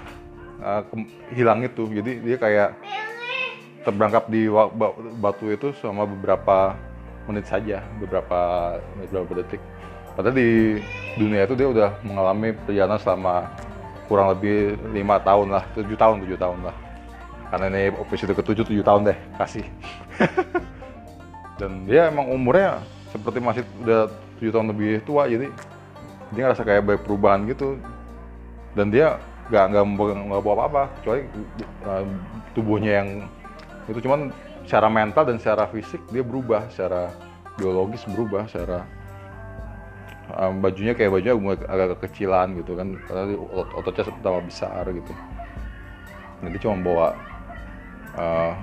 kem- 0.89 1.11
hilang 1.31 1.61
itu 1.61 1.85
jadi 1.87 2.11
dia 2.23 2.37
kayak 2.41 2.69
terberangkap 3.83 4.27
di 4.27 4.51
batu 5.19 5.49
itu 5.49 5.71
selama 5.79 6.03
beberapa 6.03 6.75
menit 7.29 7.45
saja, 7.47 7.85
beberapa 8.01 8.75
beberapa 8.97 9.45
detik. 9.45 9.61
Padahal 10.17 10.35
di 10.35 10.81
dunia 11.15 11.45
itu 11.45 11.55
dia 11.55 11.69
udah 11.69 11.89
mengalami 12.03 12.51
perjalanan 12.65 12.99
selama 12.99 13.47
kurang 14.09 14.33
lebih 14.33 14.75
lima 14.91 15.21
tahun 15.21 15.53
lah, 15.53 15.63
tujuh 15.77 15.95
tahun, 15.95 16.25
tujuh 16.25 16.37
tahun 16.41 16.59
lah. 16.65 16.75
Karena 17.49 17.65
ini 17.69 17.93
episode 17.93 18.33
ketujuh, 18.33 18.65
tujuh 18.65 18.83
tahun 18.85 19.13
deh, 19.13 19.17
kasih. 19.37 19.65
Dan 21.59 21.83
dia 21.83 22.07
emang 22.07 22.31
umurnya 22.31 22.79
seperti 23.11 23.43
masih 23.43 23.63
udah 23.83 24.07
tujuh 24.39 24.51
tahun 24.55 24.71
lebih 24.71 25.03
tua, 25.03 25.27
jadi 25.27 25.51
dia 26.31 26.41
ngerasa 26.47 26.63
kayak 26.63 26.87
banyak 26.87 27.03
perubahan 27.03 27.43
gitu. 27.51 27.75
Dan 28.79 28.95
dia 28.95 29.19
nggak 29.51 29.65
nggak 29.75 29.83
nggak 30.31 30.41
bawa 30.41 30.55
apa-apa, 30.55 30.83
kecuali 31.01 31.21
uh, 31.83 32.07
tubuhnya 32.55 33.03
yang 33.03 33.09
itu. 33.91 33.99
Cuman 33.99 34.31
secara 34.63 34.87
mental 34.87 35.27
dan 35.27 35.37
secara 35.41 35.67
fisik 35.67 35.99
dia 36.13 36.23
berubah 36.23 36.71
secara 36.71 37.11
biologis 37.59 38.07
berubah 38.07 38.47
secara 38.47 38.87
um, 40.39 40.63
bajunya 40.63 40.95
kayak 40.95 41.11
bajunya 41.11 41.35
agak 41.67 41.99
kekecilan 41.99 42.55
gitu 42.55 42.79
kan. 42.79 42.95
Karena 43.03 43.35
otot 43.35 43.67
ototnya 43.83 44.15
tambah 44.23 44.47
besar 44.47 44.87
gitu. 44.95 45.11
Nanti 46.39 46.55
cuma 46.63 46.79
bawa 46.79 47.07
uh, 48.15 48.55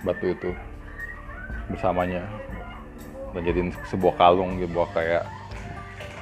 batu 0.00 0.32
itu 0.32 0.50
bersamanya 1.72 2.22
dan 3.32 3.40
jadiin 3.48 3.70
sebuah 3.88 4.14
kalung 4.20 4.60
dia 4.60 4.68
bawa 4.68 4.86
kayak 4.92 5.24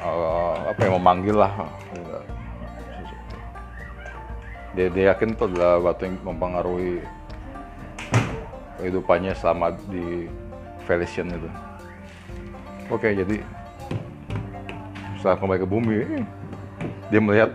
uh, 0.01 0.71
apa 0.71 0.81
yang 0.87 0.95
memanggil 1.03 1.37
lah 1.43 1.53
dia, 4.75 4.87
dia 4.95 5.05
yakin 5.11 5.35
itu 5.35 5.45
adalah 5.51 5.83
batu 5.83 6.07
yang 6.07 6.17
mempengaruhi 6.23 7.03
kehidupannya 8.79 9.35
selama 9.35 9.75
di 9.91 10.31
Felician 10.87 11.29
itu. 11.29 11.51
Oke, 12.91 13.13
jadi 13.15 13.43
setelah 15.19 15.37
kembali 15.37 15.61
ke 15.63 15.69
bumi, 15.69 15.99
dia 17.13 17.21
melihat 17.21 17.51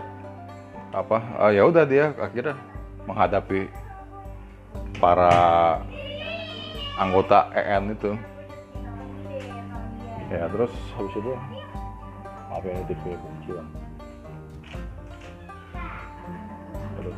apa? 0.94 1.18
ah, 1.36 1.50
ya 1.52 1.66
udah 1.66 1.84
dia 1.84 2.14
akhirnya 2.16 2.56
menghadapi 3.04 3.68
para 4.96 5.32
anggota 6.96 7.52
EN 7.52 7.92
itu. 7.92 8.12
Ya 10.26 10.50
terus 10.50 10.72
habis 10.96 11.14
itu 11.14 11.32
apa 12.50 12.66
yang 12.66 12.82
TV 12.88 13.02
kecilan. 13.14 13.66
Aduh. 16.98 17.16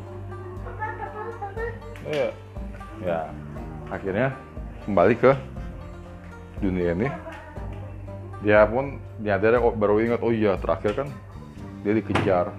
Iya. 2.11 2.29
Ya, 2.99 3.31
akhirnya 3.95 4.35
kembali 4.83 5.15
ke 5.15 5.31
dunia 6.59 6.99
ini. 6.99 7.09
Dia 8.43 8.67
pun 8.67 8.99
nyadar 9.23 9.63
baru 9.63 10.03
ingat, 10.03 10.21
oh 10.23 10.35
iya 10.35 10.59
terakhir 10.59 11.03
kan 11.03 11.09
dia 11.87 11.95
dikejar 11.95 12.51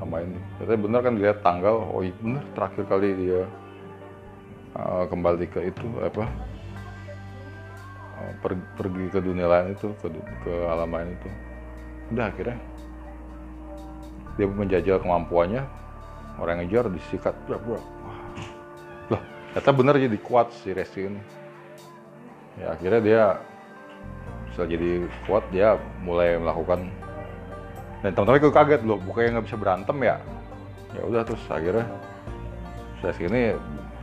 sama 0.00 0.24
ini. 0.24 0.40
Ternyata 0.56 0.80
bener 0.80 1.00
kan 1.04 1.12
dilihat 1.20 1.38
tanggal, 1.44 1.84
oh 1.92 2.00
iya 2.00 2.16
bener 2.24 2.44
terakhir 2.56 2.84
kali 2.88 3.08
dia 3.12 3.44
uh, 4.78 5.04
kembali 5.10 5.46
ke 5.50 5.60
itu 5.68 5.86
apa? 6.00 6.24
uh, 8.18 8.32
per- 8.40 8.68
pergi 8.78 9.04
ke 9.10 9.18
dunia 9.20 9.46
lain 9.50 9.74
itu, 9.74 9.92
ke, 10.00 10.08
ke 10.46 10.52
alam 10.70 10.90
lain 10.94 11.12
itu. 11.12 11.28
Udah 12.14 12.30
akhirnya 12.30 12.58
dia 14.38 14.46
menjajal 14.46 15.02
kemampuannya, 15.02 15.66
orang 16.38 16.62
ngejar 16.62 16.86
disikat. 16.94 17.34
Wah, 17.50 17.82
lah 19.10 19.22
ternyata 19.58 19.70
bener 19.74 19.94
jadi 19.98 20.18
kuat 20.22 20.54
si 20.54 20.70
Resti 20.70 21.10
ini 21.10 21.20
ya 22.58 22.74
akhirnya 22.74 23.00
dia 23.02 23.22
setelah 24.52 24.68
jadi 24.74 24.90
kuat 25.26 25.44
dia 25.50 25.78
mulai 26.02 26.38
melakukan 26.38 26.90
dan 28.02 28.10
teman-teman 28.14 28.38
itu 28.38 28.50
kaget 28.54 28.82
loh 28.86 28.98
bukannya 29.02 29.38
nggak 29.38 29.46
bisa 29.50 29.58
berantem 29.58 29.96
ya 30.02 30.16
ya 30.94 31.02
udah 31.06 31.22
terus 31.26 31.42
akhirnya 31.50 31.86
si 32.98 33.02
Resti 33.02 33.24
ini 33.26 33.42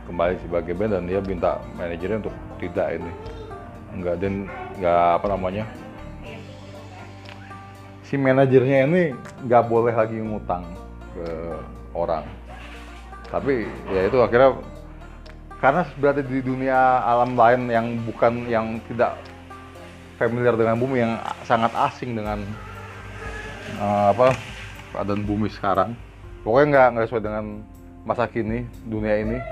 kembali 0.06 0.38
sebagai 0.40 0.72
band 0.72 0.94
dan 0.94 1.04
dia 1.10 1.20
minta 1.20 1.58
manajernya 1.74 2.22
untuk 2.22 2.34
tidak 2.62 2.96
ini. 2.96 3.12
Enggak 3.92 4.16
dan 4.22 4.46
nggak 4.78 5.06
apa 5.20 5.26
namanya. 5.34 5.64
Si 8.06 8.14
manajernya 8.14 8.86
ini 8.86 9.02
nggak 9.44 9.64
boleh 9.66 9.92
lagi 9.92 10.16
ngutang 10.22 10.62
ke 11.12 11.26
orang. 11.90 12.24
Tapi 13.26 13.66
ya 13.90 14.06
itu 14.06 14.18
akhirnya 14.22 14.54
karena 15.58 15.82
berada 15.98 16.22
di 16.22 16.38
dunia 16.38 17.02
alam 17.02 17.34
lain 17.34 17.66
yang 17.66 17.86
bukan 18.06 18.46
yang 18.46 18.78
tidak 18.86 19.18
familiar 20.16 20.54
dengan 20.54 20.78
bumi 20.78 21.02
yang 21.02 21.18
sangat 21.42 21.74
asing 21.74 22.14
dengan 22.14 22.46
eh, 23.82 24.06
apa 24.14 24.38
keadaan 24.94 25.26
bumi 25.26 25.50
sekarang. 25.50 25.98
Pokoknya 26.46 26.66
nggak 26.70 26.86
nggak 26.94 27.06
sesuai 27.10 27.24
dengan 27.26 27.44
masa 28.06 28.30
kini 28.30 28.62
dunia 28.86 29.18
ini 29.18 29.42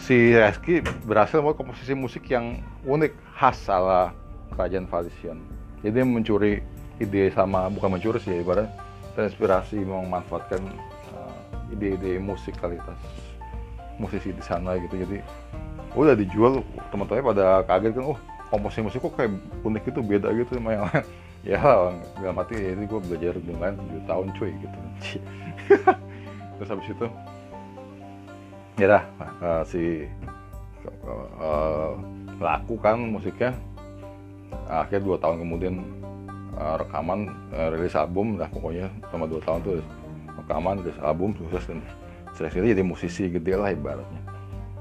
si 0.00 0.34
Reski 0.34 0.82
berhasil 1.06 1.38
membuat 1.38 1.58
komposisi 1.62 1.94
musik 1.94 2.26
yang 2.30 2.62
unik 2.84 3.12
khas 3.38 3.66
ala 3.70 4.10
kerajaan 4.54 4.86
Valisian 4.90 5.38
jadi 5.84 6.00
mencuri 6.00 6.64
ide 7.02 7.28
sama 7.34 7.68
bukan 7.68 7.98
mencuri 7.98 8.18
sih 8.22 8.40
ibarat 8.40 8.70
terinspirasi 9.14 9.82
memanfaatkan 9.82 10.62
eh, 11.14 11.74
ide-ide 11.74 12.18
musikalitas 12.18 12.98
musisi 13.98 14.34
di 14.34 14.42
sana 14.42 14.74
gitu. 14.78 14.98
Jadi 15.06 15.18
udah 15.94 16.18
dijual 16.18 16.66
teman-temannya 16.90 17.24
pada 17.30 17.46
kaget 17.70 17.92
kan 17.94 18.04
oh 18.10 18.18
komposisi 18.50 18.82
musik 18.82 18.98
kok 19.02 19.14
kayak 19.14 19.38
unik 19.62 19.82
gitu 19.86 20.00
beda 20.02 20.28
gitu 20.34 20.58
sama 20.58 20.70
yang 20.74 20.86
lain. 20.90 21.06
Ya 21.44 21.60
nggak 21.60 22.32
mati 22.32 22.56
ya 22.56 22.72
ini 22.72 22.88
gue 22.88 23.04
belajar 23.04 23.36
dengan 23.36 23.76
lain 23.76 24.00
7 24.00 24.08
tahun 24.08 24.26
cuy 24.32 24.52
gitu. 24.64 24.78
Terus 26.56 26.68
habis 26.72 26.88
itu 26.88 27.06
ya 28.80 28.86
dah 28.98 29.04
eh, 29.42 29.62
si 29.68 29.82
eh, 30.04 31.90
laku 32.42 32.74
kan 32.82 32.98
musiknya 32.98 33.54
akhirnya 34.66 35.02
dua 35.02 35.16
tahun 35.18 35.42
kemudian 35.46 35.74
eh, 36.58 36.74
rekaman 36.82 37.30
eh, 37.54 37.68
rilis 37.74 37.94
album 37.94 38.38
lah 38.38 38.50
pokoknya 38.50 38.90
selama 39.10 39.26
dua 39.30 39.40
tahun 39.42 39.58
tuh 39.62 39.74
rekaman 40.42 40.82
rilis 40.82 40.98
album 41.02 41.30
sukses 41.38 41.64
dan 41.70 41.80
itu 42.34 42.66
jadi 42.66 42.82
musisi 42.82 43.30
gede 43.30 43.54
lah 43.54 43.70
ibaratnya. 43.70 44.22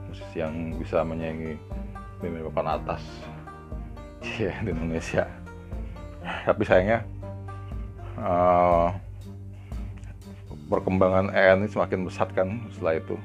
Musisi 0.09 0.41
yang 0.41 0.73
bisa 0.81 1.05
menyaingi 1.05 1.53
band 2.17 2.49
papan 2.49 2.81
atas 2.81 3.03
Iya, 4.23 4.55
di 4.63 4.71
Indonesia. 4.71 5.27
Tapi 6.23 6.63
sayangnya 6.65 7.05
eh, 8.17 8.87
perkembangan 10.71 11.29
EN 11.35 11.57
ini 11.61 11.69
semakin 11.69 12.07
besar 12.07 12.31
kan 12.33 12.57
setelah 12.73 12.97
itu 12.97 13.15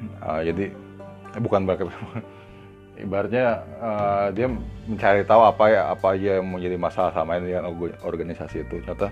Eh, 0.00 0.40
jadi 0.52 0.64
bukan 1.40 1.68
berarti 1.68 1.84
ibaratnya 3.04 3.46
eh, 3.80 4.26
dia 4.36 4.46
mencari 4.88 5.22
tahu 5.24 5.42
apa 5.44 5.64
ya 5.72 5.82
apa 5.92 6.06
aja 6.16 6.40
yang 6.40 6.46
menjadi 6.48 6.76
masalah 6.76 7.12
sama 7.12 7.36
ini 7.40 7.52
dengan 7.52 7.72
orga- 7.72 8.00
organisasi 8.04 8.64
itu. 8.64 8.80
Ternyata 8.84 9.08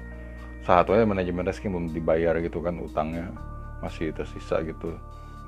salah 0.64 0.85
satunya 0.85 1.09
manajemen 1.09 1.49
Reski 1.49 1.68
belum 1.68 1.92
dibayar 1.92 2.37
gitu 2.40 2.61
kan 2.61 2.76
utangnya 2.80 3.33
masih 3.80 4.12
tersisa 4.12 4.61
gitu. 4.64 4.97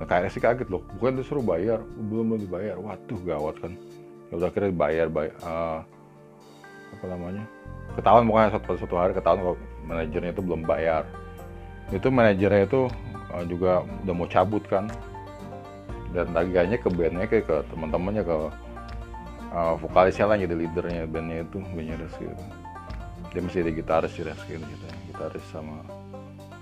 Nah 0.01 0.05
kayaknya 0.09 0.31
sih 0.33 0.41
kaget 0.41 0.69
loh. 0.73 0.81
Bukan 0.97 1.21
disuruh 1.21 1.45
bayar 1.45 1.85
belum 1.85 2.33
belum 2.33 2.41
dibayar. 2.49 2.77
Waduh 2.81 3.21
gawat 3.25 3.57
kan. 3.61 3.73
Ya 4.31 4.33
udah 4.39 4.49
akhirnya 4.49 4.71
dibayar 4.73 5.07
bay- 5.11 5.35
eh, 5.35 5.79
apa 6.91 7.05
namanya 7.07 7.45
ketahuan 7.95 8.23
pokoknya 8.27 8.51
satu, 8.55 8.71
suatu 8.79 8.97
hari 8.99 9.13
ketahuan 9.15 9.41
kalau 9.43 9.57
manajernya 9.85 10.31
itu 10.33 10.43
belum 10.43 10.63
bayar. 10.65 11.03
Itu 11.91 12.09
manajernya 12.09 12.63
itu 12.65 12.81
eh, 13.37 13.45
juga 13.51 13.83
udah 14.07 14.15
mau 14.15 14.31
cabut 14.31 14.63
kan 14.71 14.87
dan 16.11 16.27
tagihannya 16.35 16.79
ke 16.79 16.89
bandnya 16.91 17.27
ke, 17.31 17.39
ke 17.47 17.57
teman-temannya 17.71 18.23
ke 18.27 18.37
uh, 19.55 19.75
vokalisnya 19.79 20.27
lah 20.27 20.37
jadi 20.39 20.55
leadernya 20.55 21.07
bandnya 21.07 21.47
itu 21.47 21.59
bandnya 21.71 21.95
Reski 22.03 22.27
itu. 22.27 22.45
Dia 23.31 23.41
mesti 23.47 23.59
ada 23.63 23.73
gitaris 23.73 24.13
si 24.15 24.21
Reski 24.27 24.53
ini 24.59 24.67
gitu 24.67 24.87
gitaris 25.15 25.45
sama 25.55 25.87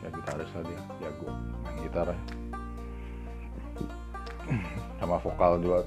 ya 0.04 0.08
gitaris 0.12 0.50
lah 0.52 0.62
dia 0.68 0.80
jago 1.00 1.28
main 1.64 1.76
gitar 1.80 2.06
ya. 2.12 2.20
sama 5.00 5.16
vokal 5.20 5.52
juga. 5.64 5.80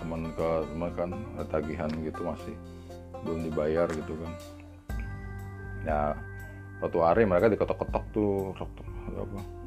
Teman 0.00 0.32
ke 0.32 0.48
teman 0.72 0.90
kan 0.96 1.10
tagihan 1.50 1.90
gitu 2.00 2.20
masih 2.24 2.54
belum 3.26 3.50
dibayar 3.50 3.86
gitu 3.90 4.14
kan. 4.14 4.32
Ya 5.82 6.00
suatu 6.78 7.02
hari 7.02 7.26
mereka 7.28 7.50
diketok-ketok 7.50 8.04
tuh 8.14 8.54
apa 9.10 9.59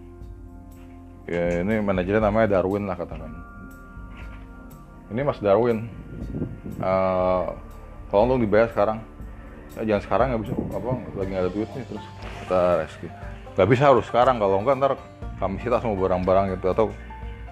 ya 1.30 1.63
ini 1.63 1.80
manajernya 1.80 2.24
namanya 2.24 2.60
Darwin 2.60 2.84
lah 2.84 3.00
katakan 3.00 3.53
ini 5.13 5.22
Mas 5.22 5.38
Darwin. 5.38 5.86
Eh 6.82 7.44
tolong 8.10 8.27
dong 8.34 8.42
dibayar 8.42 8.65
sekarang. 8.74 8.98
Ya, 9.77 9.94
jangan 9.94 10.03
sekarang 10.06 10.25
nggak 10.34 10.42
bisa. 10.42 10.53
Apa 10.74 10.89
lagi 11.13 11.30
nggak 11.30 11.44
ada 11.46 11.51
duit 11.53 11.70
nih 11.77 11.86
terus 11.86 12.06
kata 12.44 12.60
Reski 12.84 13.08
nggak 13.53 13.70
bisa 13.70 13.84
harus 13.94 14.06
sekarang. 14.10 14.42
Kalau 14.42 14.58
enggak 14.58 14.75
ntar 14.82 14.94
kami 15.38 15.62
sita 15.62 15.77
semua 15.77 15.98
barang-barang 16.01 16.58
gitu. 16.58 16.65
Atau 16.74 16.86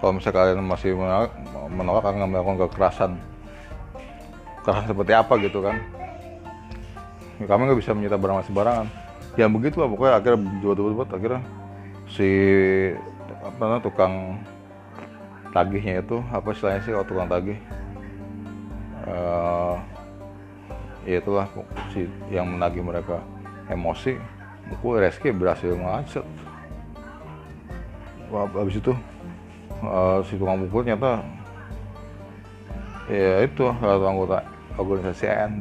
kalau 0.02 0.12
misalnya 0.18 0.36
kalian 0.42 0.66
masih 0.66 0.90
menolak, 0.98 1.32
menolak 1.70 2.02
akan 2.02 2.26
melakukan 2.26 2.58
kekerasan. 2.66 3.12
Kekerasan 4.62 4.86
seperti 4.90 5.12
apa 5.14 5.32
gitu 5.38 5.58
kan. 5.62 5.76
Ya, 7.38 7.46
kami 7.46 7.70
nggak 7.70 7.78
bisa 7.78 7.94
menyita 7.94 8.18
barang 8.18 8.42
sembarangan. 8.50 8.90
Ya 9.38 9.46
begitu 9.46 9.80
lah 9.80 9.88
pokoknya 9.88 10.14
akhirnya 10.18 10.40
buat-buat 10.60 11.08
akhirnya 11.14 11.40
si 12.10 12.28
apa 13.42 13.82
tukang 13.82 14.38
tagihnya 15.50 16.00
itu 16.00 16.22
apa 16.30 16.54
istilahnya 16.54 16.80
sih 16.86 16.92
kalau 16.94 17.06
tukang 17.06 17.28
tagih? 17.28 17.58
Eh 19.06 19.76
ya 21.02 21.18
itulah 21.18 21.50
si 21.90 22.06
yang 22.30 22.46
menagih 22.46 22.86
mereka. 22.86 23.18
Emosi 23.66 24.18
mukul 24.70 25.02
Reski 25.02 25.34
berhasil 25.34 25.74
Wah, 28.32 28.48
habis 28.48 28.80
itu 28.80 28.92
eh, 29.84 30.18
si 30.24 30.38
tukang 30.38 30.62
mukul 30.62 30.86
ternyata 30.86 31.20
ya 33.10 33.44
itu 33.44 33.66
satu 33.68 34.06
anggota 34.08 34.40
organisasi 34.80 35.26
AN 35.28 35.52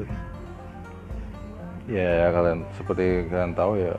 ya 1.89 2.31
kalian 2.31 2.63
seperti 2.79 3.27
kalian 3.27 3.51
tahu 3.51 3.75
ya 3.75 3.95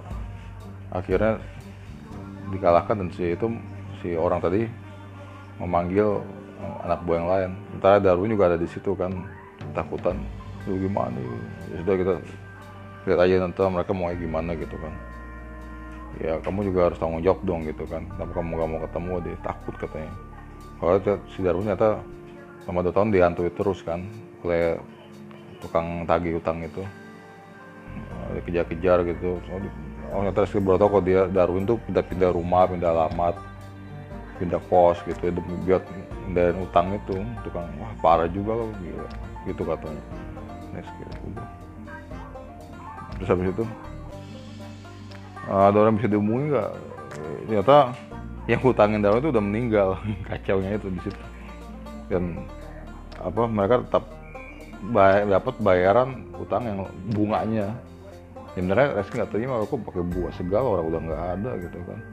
akhirnya 0.95 1.37
dikalahkan 2.49 2.97
dan 3.05 3.09
si 3.13 3.37
itu 3.37 3.47
si 4.03 4.19
orang 4.19 4.43
tadi 4.43 4.67
memanggil 5.63 6.21
eh, 6.59 6.77
anak 6.85 7.01
buah 7.07 7.17
yang 7.17 7.31
lain. 7.31 7.51
Sementara 7.71 7.97
Darwin 8.03 8.35
juga 8.35 8.45
ada 8.53 8.59
di 8.59 8.69
situ 8.69 8.93
kan 8.99 9.15
takutan. 9.73 10.19
Lu 10.67 10.79
gimana? 10.79 11.17
Ya 11.71 11.77
sudah 11.83 11.95
kita 11.97 12.15
lihat 13.03 13.19
aja 13.19 13.35
nanti 13.43 13.63
mereka 13.67 13.91
mau 13.95 14.11
gimana 14.11 14.51
gitu 14.59 14.77
kan. 14.79 14.93
Ya 16.21 16.37
kamu 16.45 16.69
juga 16.69 16.93
harus 16.93 16.99
tanggung 17.01 17.23
jawab 17.25 17.41
dong 17.47 17.63
gitu 17.65 17.87
kan. 17.89 18.05
Kenapa 18.05 18.33
kamu 18.37 18.51
gak 18.59 18.69
mau 18.69 18.81
ketemu 18.85 19.13
dia 19.25 19.37
takut 19.41 19.75
katanya. 19.79 20.13
Kalau 20.83 20.93
si 21.31 21.39
Darwin 21.41 21.65
ternyata 21.71 21.91
selama 22.63 22.79
dua 22.87 22.95
tahun 22.95 23.09
dihantui 23.15 23.51
terus 23.55 23.81
kan 23.83 24.07
oleh 24.43 24.79
tukang 25.63 26.05
tagih 26.05 26.43
utang 26.43 26.59
itu. 26.63 26.83
Eh, 26.83 28.29
Dikejar-kejar 28.39 28.99
gitu. 29.09 29.39
Oh, 30.13 30.21
ternyata 30.21 30.45
Rizky 30.45 30.61
Broto 30.61 30.93
kok 30.93 31.03
dia 31.09 31.25
Darwin 31.25 31.65
tuh 31.65 31.81
pindah-pindah 31.89 32.37
rumah, 32.37 32.69
pindah 32.69 32.93
alamat, 32.93 33.35
pindah 34.43 34.59
kos 34.67 34.99
gitu 35.07 35.31
demi 35.31 35.55
biar 35.63 35.79
hindarin 36.27 36.59
utang 36.67 36.91
itu 36.99 37.23
tukang 37.47 37.71
wah 37.79 37.95
parah 38.03 38.27
juga 38.27 38.59
loh 38.59 38.75
gila 38.83 39.07
gitu 39.47 39.63
katanya. 39.63 40.03
Rizky 40.75 41.03
udah. 41.31 41.49
Terus 43.19 43.29
habis 43.31 43.47
itu 43.55 43.65
ada 45.47 45.77
orang 45.79 45.95
bisa 45.95 46.11
dihubungi 46.11 46.51
nggak? 46.51 46.71
Ternyata 47.47 47.77
yang 48.51 48.61
hutangin 48.67 48.99
Darwin 48.99 49.23
itu 49.23 49.31
udah 49.31 49.45
meninggal 49.45 49.89
kacaunya 50.29 50.75
itu 50.75 50.91
di 50.91 51.01
situ. 51.07 51.23
Dan 52.11 52.43
apa 53.23 53.47
mereka 53.47 53.87
tetap 53.87 54.05
bay- 54.91 55.27
dapat 55.31 55.55
bayaran 55.63 56.27
utang 56.35 56.67
yang 56.67 56.79
bunganya. 57.15 57.71
Sebenarnya 58.59 58.99
Reski 58.99 59.23
nggak 59.23 59.33
terima 59.33 59.63
aku 59.63 59.79
pakai 59.81 60.03
buah 60.03 60.33
segala 60.35 60.67
orang 60.77 60.87
udah 60.91 61.01
nggak 61.09 61.23
ada 61.39 61.51
gitu 61.63 61.79
kan 61.89 62.12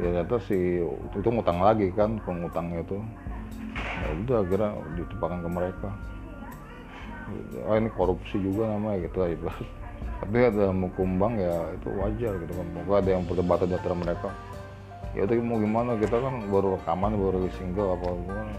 ya 0.00 0.08
ternyata 0.10 0.36
si 0.48 0.80
itu 1.14 1.28
ngutang 1.28 1.60
lagi 1.60 1.92
kan 1.92 2.16
pengutangnya 2.24 2.80
itu 2.82 2.98
ya 3.74 4.08
udah 4.24 4.36
akhirnya 4.42 4.70
ditumpahkan 4.96 5.38
ke 5.44 5.50
mereka. 5.50 5.90
Ah 7.64 7.80
ini 7.80 7.88
korupsi 7.96 8.36
juga 8.36 8.68
namanya 8.68 9.08
gitu 9.08 9.16
lah 9.24 9.30
ibarat 9.32 9.66
tapi 10.24 10.40
dalam 10.56 10.88
hukum 10.88 11.20
bank 11.20 11.34
ya 11.36 11.56
itu 11.76 11.88
wajar 12.00 12.32
gitu 12.40 12.52
kan. 12.56 12.66
Moga 12.72 12.94
ada 13.04 13.10
yang 13.12 13.24
perdebatan 13.28 13.66
di 13.68 13.74
antara 13.76 13.96
mereka. 13.96 14.28
Ya 15.14 15.20
udah 15.28 15.36
mau 15.44 15.58
gimana? 15.60 15.90
Kita 16.00 16.16
kan 16.18 16.34
baru 16.48 16.68
rekaman 16.80 17.12
baru 17.14 17.38
single 17.60 17.88
apa 17.92 18.06
gimana? 18.08 18.54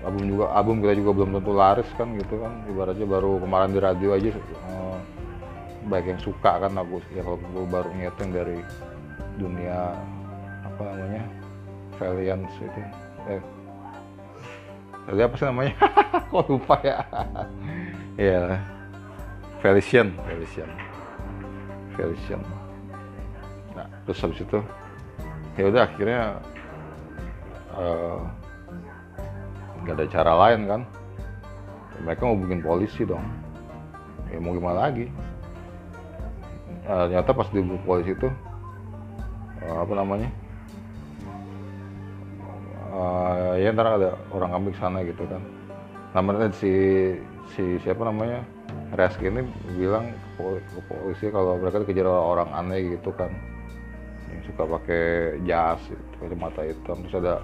Album 0.00 0.22
juga 0.32 0.44
album 0.56 0.76
kita 0.80 0.92
juga 0.96 1.10
belum 1.12 1.30
tentu 1.36 1.52
laris 1.52 1.90
kan 2.00 2.08
gitu 2.16 2.34
kan. 2.40 2.52
Ibaratnya 2.72 3.06
baru 3.06 3.30
kemarin 3.36 3.70
di 3.76 3.80
radio 3.84 4.08
aja 4.16 4.28
eh, 4.32 4.98
baik 5.92 6.06
yang 6.08 6.20
suka 6.24 6.52
kan 6.56 6.72
aku 6.72 7.04
ya 7.12 7.20
kalau 7.20 7.66
baru 7.68 7.88
ngitung 7.92 8.30
dari 8.32 8.64
dunia 9.40 9.96
apa 10.60 10.80
namanya 10.84 11.24
Valiance 11.96 12.56
itu. 12.60 12.80
Eh. 13.28 13.42
Tadi 15.08 15.20
apa 15.24 15.34
sih 15.36 15.46
namanya? 15.48 15.74
Kok 16.32 16.46
lupa 16.52 16.76
ya? 16.84 17.00
Ya 18.20 18.60
Felician 19.64 20.12
Felician. 20.28 20.68
Felician. 21.96 22.40
Nah 23.72 23.88
terus 24.04 24.20
habis 24.20 24.44
itu 24.44 24.60
ya 25.56 25.64
udah 25.72 25.82
akhirnya 25.88 26.22
eh, 27.80 28.20
nggak 29.80 29.96
ada 29.96 30.06
cara 30.12 30.32
lain 30.36 30.60
kan? 30.68 30.82
Mereka 32.04 32.20
mau 32.24 32.36
bikin 32.36 32.60
polisi 32.60 33.08
dong. 33.08 33.24
Ya 34.28 34.36
mau 34.36 34.52
gimana 34.52 34.88
lagi? 34.88 35.08
Eh, 36.84 37.02
ternyata 37.08 37.30
pas 37.32 37.48
di 37.52 37.60
polisi 37.84 38.12
itu 38.12 38.28
apa 39.64 39.92
namanya? 39.92 40.28
Eh, 42.90 43.52
ya 43.62 43.70
ntar 43.70 43.86
ada 43.86 44.10
orang 44.34 44.50
kambing 44.50 44.76
sana 44.76 44.98
gitu 45.06 45.22
kan. 45.28 45.42
Namanya 46.16 46.50
si 46.56 46.72
si 47.54 47.78
siapa 47.80 48.02
namanya? 48.02 48.42
Reski 48.90 49.30
ini 49.30 49.46
bilang 49.78 50.10
ke 50.10 50.28
pol- 50.34 50.64
ke 50.66 50.80
polisi 50.90 51.26
kalau 51.30 51.54
mereka 51.62 51.78
dikejar 51.86 52.10
orang 52.10 52.50
aneh 52.50 52.98
gitu 52.98 53.14
kan. 53.14 53.30
Yang 54.34 54.50
suka 54.50 54.62
pakai 54.66 55.02
jas 55.46 55.78
gitu, 55.86 56.02
kacamata 56.18 56.66
hitam 56.66 56.98
terus 57.06 57.18
ada 57.22 57.34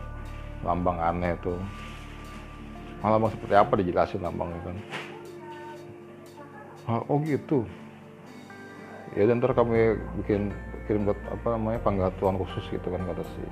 lambang 0.66 0.98
aneh 0.98 1.38
tuh. 1.38 1.54
Malah 2.98 3.22
lambang 3.22 3.32
seperti 3.38 3.54
apa 3.54 3.72
dijelasin 3.78 4.22
lambangnya 4.26 4.58
kan? 4.66 4.76
"Ah, 6.90 7.02
oh 7.06 7.22
gitu. 7.22 7.62
Ya 9.14 9.30
dan 9.30 9.38
ntar 9.38 9.54
kami 9.54 9.94
bikin 10.22 10.50
kirim 10.86 11.02
buat 11.06 11.18
apa 11.28 11.58
namanya 11.58 11.82
penggatuan 11.82 12.38
khusus 12.38 12.62
gitu 12.70 12.86
kan 12.94 13.02
kata 13.02 13.26
si 13.26 13.42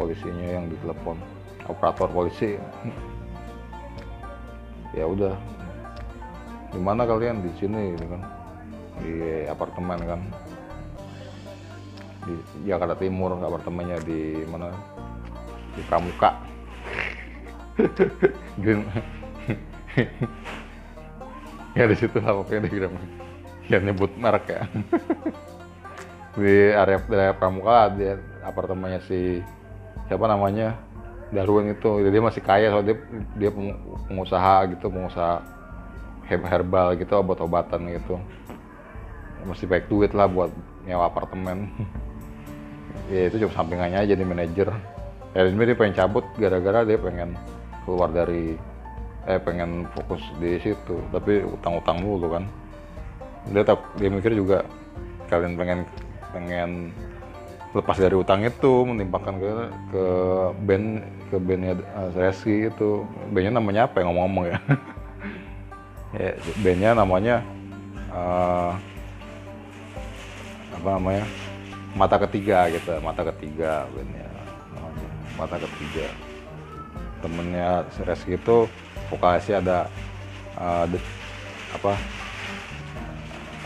polisinya 0.00 0.48
yang 0.58 0.66
ditelepon. 0.72 1.16
Operator 1.68 2.08
polisi. 2.10 2.56
Ya 4.96 5.04
udah. 5.04 5.36
Di 6.72 6.80
mana 6.80 7.04
kalian? 7.04 7.44
Di 7.44 7.52
sini 7.60 7.92
gitu 7.92 8.08
kan. 8.08 8.24
Di 9.04 9.44
apartemen 9.44 10.00
kan. 10.00 10.20
Di 12.24 12.34
Jakarta 12.64 12.96
Timur 12.96 13.36
apartemennya 13.36 14.00
di 14.00 14.48
mana? 14.48 14.72
Di 15.76 15.84
Pramuka. 15.84 16.40
Green. 18.64 18.82
Ya 21.76 21.86
di 21.86 21.94
situ 21.94 22.18
lah 22.18 22.34
pokoknya 22.34 22.66
di 22.66 22.70
Green 22.74 22.96
yang 23.68 23.84
nyebut 23.84 24.10
merek 24.16 24.48
ya 24.48 24.62
di 26.38 26.70
area 26.70 26.98
daerah 27.02 27.34
Pramuka 27.34 27.90
di 27.92 28.06
apartemennya 28.46 29.02
si 29.04 29.42
siapa 30.06 30.24
namanya 30.30 30.78
Darwin 31.28 31.76
itu. 31.76 32.08
Dia 32.08 32.22
masih 32.24 32.40
kaya 32.40 32.72
soalnya 32.72 32.94
dia, 32.94 32.96
dia 33.36 33.50
peng- 33.52 33.78
pengusaha 34.08 34.54
gitu 34.72 34.88
pengusaha 34.88 35.44
herbal 36.28 36.96
gitu 36.96 37.12
obat-obatan 37.20 37.92
gitu. 37.92 38.16
Masih 39.44 39.68
baik 39.68 39.88
duit 39.92 40.12
lah 40.16 40.28
buat 40.28 40.50
nyewa 40.86 41.08
apartemen. 41.10 41.68
Ya 43.08 43.24
itu 43.24 43.40
cuma 43.40 43.52
sampingannya 43.56 44.04
aja 44.04 44.12
jadi 44.12 44.20
manajer. 44.20 44.68
Ini 45.32 45.56
dia 45.56 45.76
pengen 45.80 45.96
cabut 45.96 46.28
gara-gara 46.36 46.84
dia 46.84 47.00
pengen 47.00 47.40
keluar 47.88 48.12
dari 48.12 48.52
eh 49.24 49.40
pengen 49.40 49.88
fokus 49.96 50.20
di 50.36 50.60
situ. 50.60 51.00
Tapi 51.08 51.40
utang-utang 51.40 52.04
dulu 52.04 52.36
kan. 52.36 52.44
Dia 53.48 53.64
tak 53.64 53.80
dia 53.96 54.12
mikir 54.12 54.36
juga 54.36 54.60
kalian 55.32 55.56
pengen 55.56 55.88
pengen 56.32 56.92
lepas 57.76 58.00
dari 58.00 58.16
utang 58.16 58.40
itu 58.44 58.84
menimpakan 58.88 59.36
ke 59.36 59.52
ke 59.92 60.04
band 60.64 60.86
ke 61.28 61.36
bandnya 61.36 61.72
uh, 61.92 62.10
Reski 62.16 62.72
itu. 62.72 63.04
Bandnya 63.28 63.52
namanya 63.60 63.84
apa 63.84 64.00
yang 64.00 64.12
ngomong-ngomong 64.12 64.46
ya? 64.52 64.58
Ya 66.16 66.32
bandnya 66.64 66.96
namanya 66.96 67.36
uh, 68.08 68.72
apa 70.72 70.88
namanya? 70.96 71.24
Mata 71.92 72.16
ketiga 72.24 72.72
gitu 72.72 72.96
mata 73.04 73.28
ketiga 73.28 73.84
bandnya 73.92 74.24
namanya 74.72 75.10
mata 75.36 75.56
ketiga. 75.60 76.08
Temennya 77.20 77.84
Reski 78.08 78.40
itu 78.40 78.64
vokalisnya 79.12 79.60
ada 79.60 79.78
uh, 80.56 80.84
de- 80.88 81.12
apa? 81.76 81.92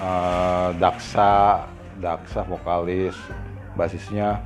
Uh, 0.03 0.68
Daksa 0.83 1.62
Daksa 2.03 2.43
vokalis 2.43 3.15
basisnya 3.79 4.43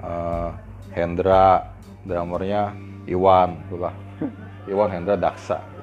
uh, 0.00 0.50
Hendra 0.96 1.68
drummernya 2.08 2.72
Iwan 3.04 3.60
itulah. 3.68 3.92
Iwan 4.72 4.88
Hendra 4.88 5.20
Daksa 5.20 5.74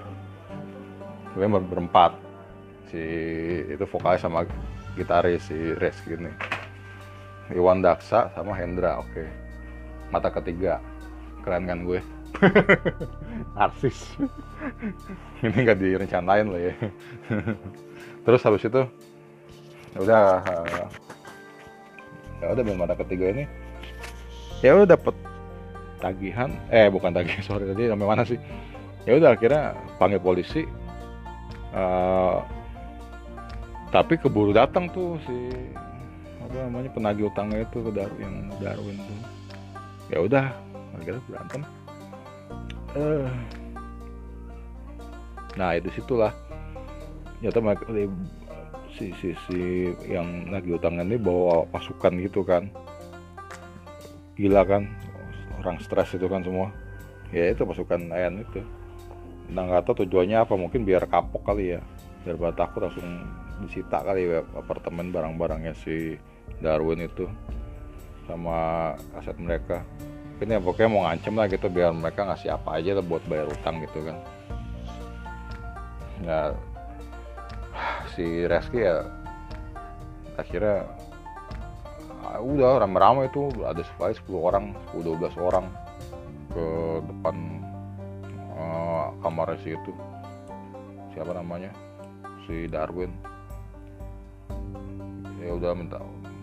gue 1.35 1.47
ber- 1.47 1.67
berempat. 1.67 2.11
Si 2.91 3.03
itu 3.71 3.85
vokalis 3.87 4.19
sama 4.19 4.43
gitaris 4.99 5.47
si 5.47 5.55
Reski 5.79 6.19
ini. 6.19 6.31
Iwan 7.55 7.79
Daksa 7.79 8.31
sama 8.35 8.51
Hendra 8.55 8.99
oke. 8.99 9.23
Mata 10.11 10.27
ketiga. 10.27 10.83
Keren 11.41 11.65
kan 11.65 11.87
gue? 11.87 11.99
Artis. 13.65 14.13
Ini 15.45 15.57
nggak 15.65 15.79
direncanain 15.79 16.47
loh 16.47 16.61
ya. 16.61 16.75
Terus 18.21 18.45
habis 18.45 18.61
itu 18.61 18.81
udah 19.97 20.39
uh, 20.45 20.87
ya 22.41 22.51
udah 22.51 22.63
band 22.65 22.79
mata 22.81 22.95
ketiga 22.97 23.31
ini. 23.31 23.43
Ya 24.65 24.73
udah 24.75 24.97
dapet. 24.97 25.15
Tagihan. 26.01 26.49
Eh 26.73 26.89
bukan 26.89 27.13
tagihan 27.13 27.45
sorry 27.49 27.69
tadi 27.69 27.87
sampai 27.87 28.07
mana 28.09 28.25
sih? 28.25 28.41
Ya 29.05 29.17
udah 29.17 29.37
akhirnya 29.37 29.77
panggil 30.01 30.21
polisi. 30.21 30.65
Eh, 31.71 32.37
tapi 33.91 34.15
keburu 34.19 34.51
datang 34.51 34.87
tuh 34.91 35.19
si 35.27 35.37
apa 36.41 36.67
namanya 36.67 36.91
penagih 36.91 37.31
utangnya 37.31 37.63
itu 37.63 37.79
ke 37.79 37.91
Dar 37.95 38.11
yang 38.19 38.51
Darwin 38.59 38.99
tuh 38.99 39.19
ya 40.11 40.17
udah 40.19 40.45
akhirnya 40.99 41.21
berantem. 41.27 41.61
Eh, 42.91 43.31
nah 45.55 45.75
itu 45.75 45.87
situlah 45.95 46.35
ternyata 47.39 47.59
mereka 47.63 47.85
si 48.97 49.15
si 49.19 49.31
si 49.47 49.59
yang 50.07 50.51
nagih 50.51 50.75
utangnya 50.75 51.07
ini 51.07 51.17
bawa 51.17 51.63
pasukan 51.69 52.13
gitu 52.19 52.43
kan. 52.43 52.67
Gila 54.35 54.63
kan 54.67 54.87
orang 55.61 55.77
stres 55.83 56.15
itu 56.15 56.25
kan 56.27 56.41
semua. 56.41 56.73
Ya 57.31 57.51
itu 57.51 57.63
pasukan 57.63 58.11
Ayan 58.11 58.43
itu. 58.43 58.59
Nah 59.51 59.67
nggak 59.67 59.87
tahu 59.87 60.03
tujuannya 60.05 60.43
apa 60.43 60.53
mungkin 60.55 60.83
biar 60.83 61.07
kapok 61.07 61.43
kali 61.47 61.77
ya. 61.77 61.81
Biar 62.23 62.35
pada 62.37 62.53
takut 62.65 62.85
langsung 62.85 63.07
disita 63.63 64.01
kali 64.01 64.27
ya 64.27 64.41
apartemen 64.57 65.13
barang-barangnya 65.13 65.73
si 65.77 66.17
Darwin 66.59 67.05
itu 67.05 67.29
sama 68.25 68.91
aset 69.17 69.37
mereka. 69.37 69.85
Ini 70.41 70.57
ya 70.57 70.61
pokoknya 70.61 70.89
mau 70.89 71.05
ngancem 71.05 71.37
lah 71.37 71.45
gitu 71.45 71.69
biar 71.69 71.93
mereka 71.93 72.25
ngasih 72.25 72.49
apa 72.57 72.81
aja 72.81 72.97
lah 72.97 73.05
buat 73.05 73.21
bayar 73.29 73.45
utang 73.45 73.77
gitu 73.85 74.01
kan. 74.01 74.17
Ya 76.25 76.53
si 78.15 78.43
Reski 78.47 78.83
ya 78.83 79.07
akhirnya 80.35 80.83
ah, 82.27 82.39
udah 82.41 82.81
rame-rame 82.81 83.29
itu 83.31 83.51
ada 83.63 83.83
sekali 83.83 84.15
10 84.15 84.35
orang 84.35 84.65
10-12 84.95 85.35
orang 85.39 85.65
ke 86.51 86.65
depan 87.07 87.35
eh, 88.55 89.05
kamarnya 89.23 89.57
si 89.63 89.69
itu. 89.71 89.93
Siapa 91.15 91.31
namanya? 91.35 91.71
Si 92.47 92.67
Darwin. 92.67 93.11
Ya 95.41 95.57
udah 95.57 95.71
minta 95.73 95.97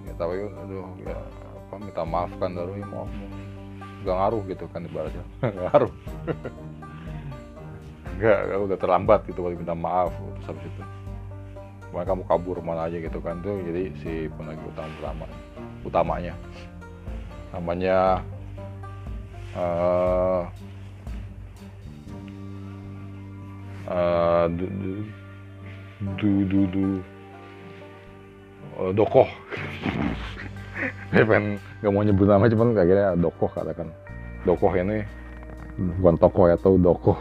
ya 0.09 0.13
tahu 0.19 0.33
ya 0.35 0.49
aduh 0.65 0.89
ya 1.05 1.17
apa 1.69 1.75
minta 1.79 2.03
maaf 2.03 2.33
kan 2.41 2.51
Darwin 2.57 2.83
maaf 2.89 3.11
nggak 3.99 4.15
ngaruh 4.15 4.43
gitu 4.47 4.65
kan 4.73 4.81
ibaratnya 4.87 5.25
nggak 5.43 5.65
ngaruh. 5.73 5.93
Nggak 8.19 8.51
udah 8.67 8.79
terlambat 8.83 9.31
gitu 9.31 9.47
baru 9.47 9.55
minta 9.63 9.79
maaf 9.79 10.11
terus 10.11 10.51
habis 10.51 10.67
itu 10.67 10.83
mereka 11.89 12.13
mau 12.13 12.27
kabur 12.29 12.61
mana 12.61 12.87
aja 12.89 12.97
gitu 13.01 13.19
kan. 13.21 13.41
Tuh 13.41 13.61
jadi 13.65 13.93
si 14.05 14.29
penagih 14.37 14.65
utang 14.69 14.91
utama 15.01 15.27
utamanya. 15.85 16.35
Namanya 17.55 17.99
eh 19.57 20.43
eh, 23.89 24.45
du, 24.53 24.67
du, 24.69 24.93
du, 26.21 26.31
du, 26.45 26.61
du, 26.69 26.85
eh, 28.85 28.91
dokoh. 28.93 29.29
Saya 31.11 31.25
pengen 31.25 31.59
nggak 31.81 31.91
mau 31.91 32.05
nyebut 32.05 32.29
nama 32.29 32.47
cuman 32.47 32.77
kayaknya 32.77 33.17
dokoh 33.17 33.51
katakan. 33.51 33.89
Dokoh 34.45 34.71
ini 34.77 35.03
bukan 35.99 36.15
tokoh 36.21 36.53
ya 36.53 36.55
atau 36.61 36.77
dokoh. 36.77 37.19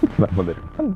Nama 0.20 0.40
dari 0.40 0.62
mana 0.76 0.90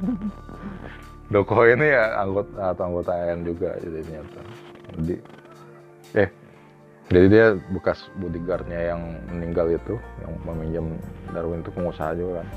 dokoh 1.34 1.66
ini 1.66 1.90
ya 1.90 2.22
anggota 2.22 2.70
atau 2.70 2.82
anggota 2.86 3.10
AN 3.10 3.42
juga 3.42 3.74
jadi 3.82 3.98
ternyata. 4.06 4.40
Jadi 4.94 5.14
eh 6.14 6.28
jadi 7.10 7.26
dia 7.26 7.46
bekas 7.74 8.06
bodyguardnya 8.22 8.94
yang 8.94 9.02
meninggal 9.34 9.66
itu 9.74 9.98
yang 10.22 10.32
meminjam 10.46 10.86
Darwin 11.34 11.66
itu 11.66 11.74
pengusaha 11.74 12.14
juga 12.14 12.32
kan. 12.38 12.48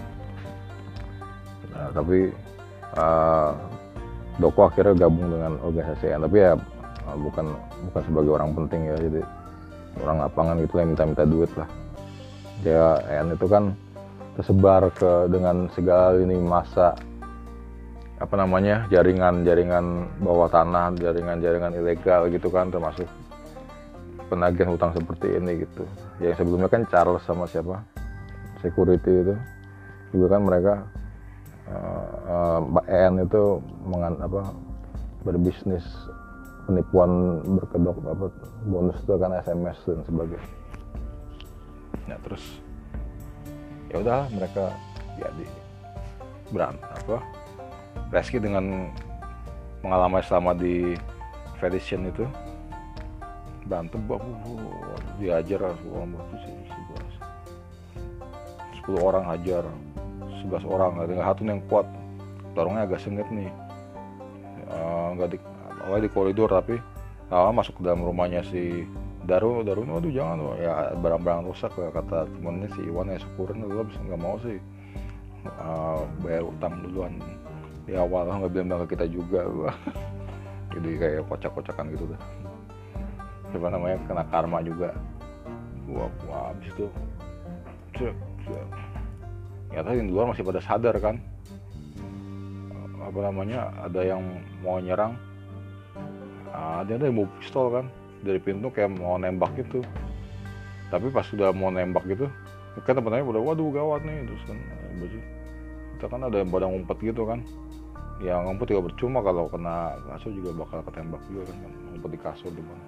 Nah, 1.74 1.90
tapi 1.90 2.18
uh, 2.94 3.52
Doko 4.38 4.70
akhirnya 4.70 4.94
gabung 4.94 5.34
dengan 5.34 5.58
organisasi 5.66 6.14
AN 6.14 6.30
tapi 6.30 6.38
ya 6.38 6.54
uh, 7.10 7.18
bukan 7.18 7.58
bukan 7.90 8.02
sebagai 8.06 8.32
orang 8.38 8.54
penting 8.54 8.94
ya 8.94 8.96
jadi 9.02 9.22
orang 10.06 10.18
lapangan 10.22 10.62
gitu 10.62 10.78
yang 10.78 10.94
minta-minta 10.94 11.26
duit 11.26 11.50
lah. 11.58 11.70
Dia 12.62 13.02
AN 13.10 13.34
itu 13.34 13.50
kan 13.50 13.74
tersebar 14.38 14.94
ke 14.94 15.26
dengan 15.34 15.66
segala 15.74 16.14
ini 16.22 16.38
masa 16.38 16.94
apa 18.18 18.34
namanya 18.34 18.90
jaringan-jaringan 18.90 20.10
bawah 20.26 20.50
tanah 20.50 20.90
jaringan-jaringan 20.98 21.78
ilegal 21.78 22.26
gitu 22.34 22.50
kan 22.50 22.74
termasuk 22.74 23.06
penagihan 24.28 24.74
hutang 24.74 24.92
seperti 24.98 25.38
ini 25.38 25.64
gitu. 25.64 25.86
Yang 26.20 26.44
sebelumnya 26.44 26.70
kan 26.70 26.84
Charles 26.90 27.24
sama 27.24 27.46
siapa? 27.46 27.86
Security 28.60 29.12
itu. 29.24 29.36
Juga 30.12 30.36
kan 30.36 30.42
mereka 30.44 30.74
uh, 31.70 32.60
Mbak 32.64 32.86
En 32.90 33.14
itu 33.22 33.44
mengan, 33.86 34.14
apa, 34.20 34.42
berbisnis 35.24 35.86
penipuan 36.68 37.40
berkedok 37.48 37.96
apa 38.04 38.28
bonus 38.68 39.00
itu 39.00 39.14
kan 39.16 39.32
SMS 39.40 39.78
dan 39.88 40.04
sebagainya. 40.04 40.52
Nah 42.12 42.18
terus 42.28 42.44
ya 43.88 44.04
udah 44.04 44.28
mereka 44.36 44.76
jadi 45.16 45.48
beran 46.52 46.76
apa 46.92 47.24
Reski 48.14 48.40
dengan 48.40 48.92
pengalaman 49.82 50.24
selama 50.24 50.52
di 50.58 50.98
Federation 51.58 52.08
itu 52.08 52.26
berantem 53.68 54.00
uh, 54.08 54.20
diajar 55.20 55.60
orang 55.76 56.16
sepuluh 58.72 59.04
orang 59.04 59.28
hajar 59.28 59.68
sebelas 60.40 60.64
orang 60.64 60.96
ada 61.04 61.20
satu 61.20 61.44
yang 61.44 61.60
kuat. 61.68 61.84
Dorongnya 62.56 62.88
agak 62.88 63.04
sengit 63.04 63.28
nih. 63.30 63.52
Eh, 64.68 65.08
nggak 65.20 65.36
di 65.36 65.38
awalnya 65.84 66.08
di 66.08 66.12
koridor 66.16 66.50
tapi 66.50 66.80
awal 67.28 67.52
masuk 67.52 67.80
ke 67.80 67.82
dalam 67.84 68.08
rumahnya 68.08 68.48
si 68.48 68.88
Daru. 69.28 69.60
Daru 69.68 69.84
aduh 69.84 70.08
jangan 70.08 70.40
Wah, 70.40 70.56
ya 70.56 70.74
barang-barang 70.96 71.52
rusak 71.52 71.76
ya 71.76 71.92
kata 71.92 72.32
temennya 72.32 72.72
si 72.80 72.82
Iwan 72.88 73.12
ya 73.12 73.20
syukurin 73.20 73.68
lu 73.68 73.84
nggak 73.84 74.22
mau 74.24 74.40
sih. 74.40 74.56
Eh, 75.44 76.00
bayar 76.24 76.48
utang 76.48 76.80
duluan 76.88 77.20
di 77.88 77.96
awal 77.96 78.28
nggak 78.28 78.52
bilang 78.52 78.84
ke 78.84 78.94
kita 79.00 79.08
juga 79.08 79.48
gua. 79.48 79.72
Jadi 80.76 80.90
kayak 81.00 81.26
kocak-kocakan 81.32 81.90
gitu 81.96 82.06
dah 82.12 82.22
apa 83.56 83.68
namanya 83.72 83.98
kena 84.06 84.24
karma 84.28 84.60
juga. 84.60 84.92
Wah, 85.88 86.12
wah 86.28 86.52
abis 86.52 86.68
itu 86.76 86.86
cek 87.96 88.16
cek. 88.44 88.66
Ternyata 89.72 89.90
yang 89.96 90.08
di 90.12 90.14
luar 90.14 90.26
masih 90.32 90.44
pada 90.44 90.60
sadar 90.60 90.96
kan. 91.00 91.16
Apa 93.00 93.20
namanya 93.24 93.72
ada 93.80 94.04
yang 94.04 94.20
mau 94.60 94.84
nyerang. 94.84 95.16
Ah, 96.52 96.84
dia 96.84 97.00
ada 97.00 97.08
yang 97.08 97.24
mau 97.24 97.28
pistol 97.40 97.72
kan. 97.72 97.86
Dari 98.20 98.40
pintu 98.42 98.68
kayak 98.68 99.00
mau 99.00 99.16
nembak 99.16 99.56
gitu. 99.56 99.80
Tapi 100.92 101.08
pas 101.12 101.24
sudah 101.24 101.56
mau 101.56 101.72
nembak 101.72 102.04
gitu 102.08 102.28
kan 102.86 102.94
teman-temannya 102.94 103.26
udah 103.26 103.42
waduh 103.42 103.70
gawat 103.74 104.02
nih. 104.06 104.28
Terus 104.28 104.44
kan 104.46 104.58
kita 105.98 106.06
kan 106.14 106.22
ada 106.30 106.46
yang 106.46 106.50
pada 106.54 106.70
ngumpet 106.70 106.98
gitu 107.02 107.26
kan 107.26 107.42
yang 108.18 108.50
ngumpet 108.50 108.74
juga 108.74 108.90
percuma 108.90 109.22
kalau 109.22 109.46
kena 109.46 109.94
kasur 110.10 110.34
juga 110.34 110.50
bakal 110.66 110.82
ketembak 110.90 111.22
juga 111.30 111.54
kan 111.54 111.58
ngumpet 111.94 112.10
di 112.10 112.20
kasur 112.20 112.52
di 112.54 112.64
mana. 112.66 112.86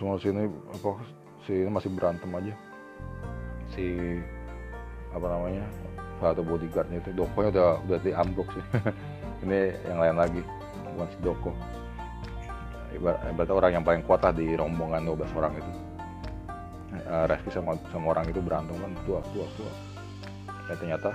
Semua 0.00 0.16
sini 0.16 0.48
apa 0.48 0.90
si 1.44 1.52
ini 1.52 1.70
masih 1.70 1.90
berantem 1.92 2.30
aja. 2.32 2.54
Si 3.74 3.84
apa 5.12 5.26
namanya 5.28 5.64
satu 6.18 6.40
bodyguardnya 6.40 7.04
itu 7.04 7.10
dokonya 7.12 7.50
udah 7.52 7.68
udah 7.84 7.98
di 8.00 8.12
ambruk 8.16 8.48
sih. 8.54 8.64
Ini 9.44 9.76
yang 9.92 9.98
lain 10.00 10.16
lagi 10.16 10.40
bukan 10.94 11.08
si 11.12 11.18
doko. 11.20 11.52
Ibarat, 12.94 13.50
orang 13.50 13.72
yang 13.74 13.84
paling 13.84 14.06
kuat 14.06 14.22
lah 14.22 14.30
di 14.30 14.54
rombongan 14.54 15.02
12 15.04 15.34
orang 15.34 15.52
itu. 15.58 15.72
Uh, 16.94 17.26
Reski 17.26 17.50
sama, 17.50 17.74
sama 17.90 18.14
orang 18.14 18.30
itu 18.30 18.38
berantem 18.38 18.78
kan 18.78 18.94
tua 19.02 19.18
tua 19.34 19.46
tua. 19.58 19.72
Dan 20.70 20.76
ternyata 20.78 21.10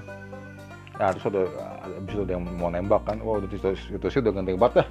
ya 0.99 1.15
terus 1.15 1.31
ada 1.31 1.47
habis 1.87 2.11
itu 2.11 2.21
ada 2.27 2.33
yang 2.35 2.43
mau 2.59 2.67
nembak 2.67 3.01
kan. 3.07 3.17
Wah 3.23 3.39
itu, 3.39 3.55
itu, 3.55 3.95
itu 3.95 4.05
sih 4.11 4.19
udah 4.19 4.31
ganteng 4.35 4.59
banget 4.59 4.83
dah. 4.83 4.87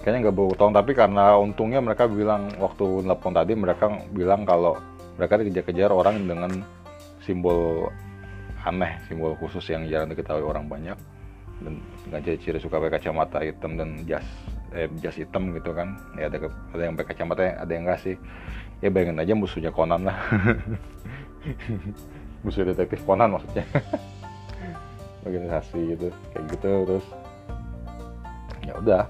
Kayaknya 0.00 0.18
nggak 0.24 0.36
bawa 0.40 0.52
tolong 0.56 0.74
tapi 0.80 0.92
karena 0.96 1.24
untungnya 1.36 1.80
mereka 1.84 2.08
bilang 2.08 2.48
waktu 2.56 3.04
nelfon 3.04 3.36
tadi 3.36 3.52
mereka 3.52 3.92
bilang 4.16 4.48
kalau 4.48 4.80
mereka 5.20 5.44
dikejar-kejar 5.44 5.92
orang 5.92 6.24
dengan 6.24 6.64
simbol 7.20 7.92
aneh 8.64 8.96
simbol 9.04 9.36
khusus 9.36 9.60
yang 9.68 9.84
jarang 9.92 10.08
diketahui 10.08 10.40
orang 10.40 10.64
banyak. 10.64 10.96
Dan 11.60 11.84
dengan 12.08 12.24
ciri-ciri 12.24 12.56
suka 12.56 12.80
pakai 12.80 12.96
kacamata 12.96 13.44
hitam 13.44 13.76
dan 13.76 14.00
jas 14.08 14.24
eh, 14.72 14.88
jas 15.04 15.20
hitam 15.20 15.52
gitu 15.52 15.76
kan. 15.76 16.00
Ya 16.16 16.32
ada 16.32 16.48
ada 16.48 16.82
yang 16.88 16.96
pakai 16.96 17.12
kacamata 17.12 17.60
ada 17.60 17.68
yang 17.68 17.84
enggak 17.84 18.00
sih. 18.00 18.16
Ya 18.80 18.88
bayangin 18.88 19.20
aja 19.20 19.36
musuhnya 19.36 19.68
Conan 19.68 20.08
lah. 20.08 20.16
Musuh 22.44 22.64
detektif 22.64 23.04
Conan 23.04 23.36
maksudnya 23.36 23.68
organisasi 25.24 25.96
gitu 25.96 26.08
kayak 26.32 26.44
gitu 26.56 26.70
terus 26.88 27.06
ya 28.64 28.72
udah 28.76 29.02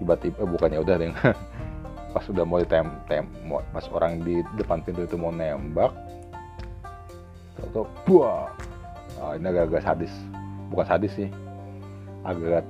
tiba-tiba 0.00 0.38
eh, 0.42 0.48
bukannya 0.48 0.78
udah 0.80 0.94
deh 0.96 1.10
pas 2.14 2.24
udah 2.26 2.42
mau 2.42 2.58
ditem 2.58 2.86
tem 3.06 3.24
mau- 3.46 3.62
pas 3.70 3.86
orang 3.94 4.18
di 4.26 4.42
depan 4.58 4.82
pintu 4.82 5.06
itu 5.06 5.14
mau 5.14 5.30
nembak 5.30 5.94
atau 7.60 7.84
buah 8.08 8.50
Ah, 9.20 9.36
ini 9.36 9.52
agak-agak 9.52 9.84
sadis 9.84 10.14
bukan 10.72 10.86
sadis 10.86 11.12
sih 11.12 11.28
agak 12.24 12.64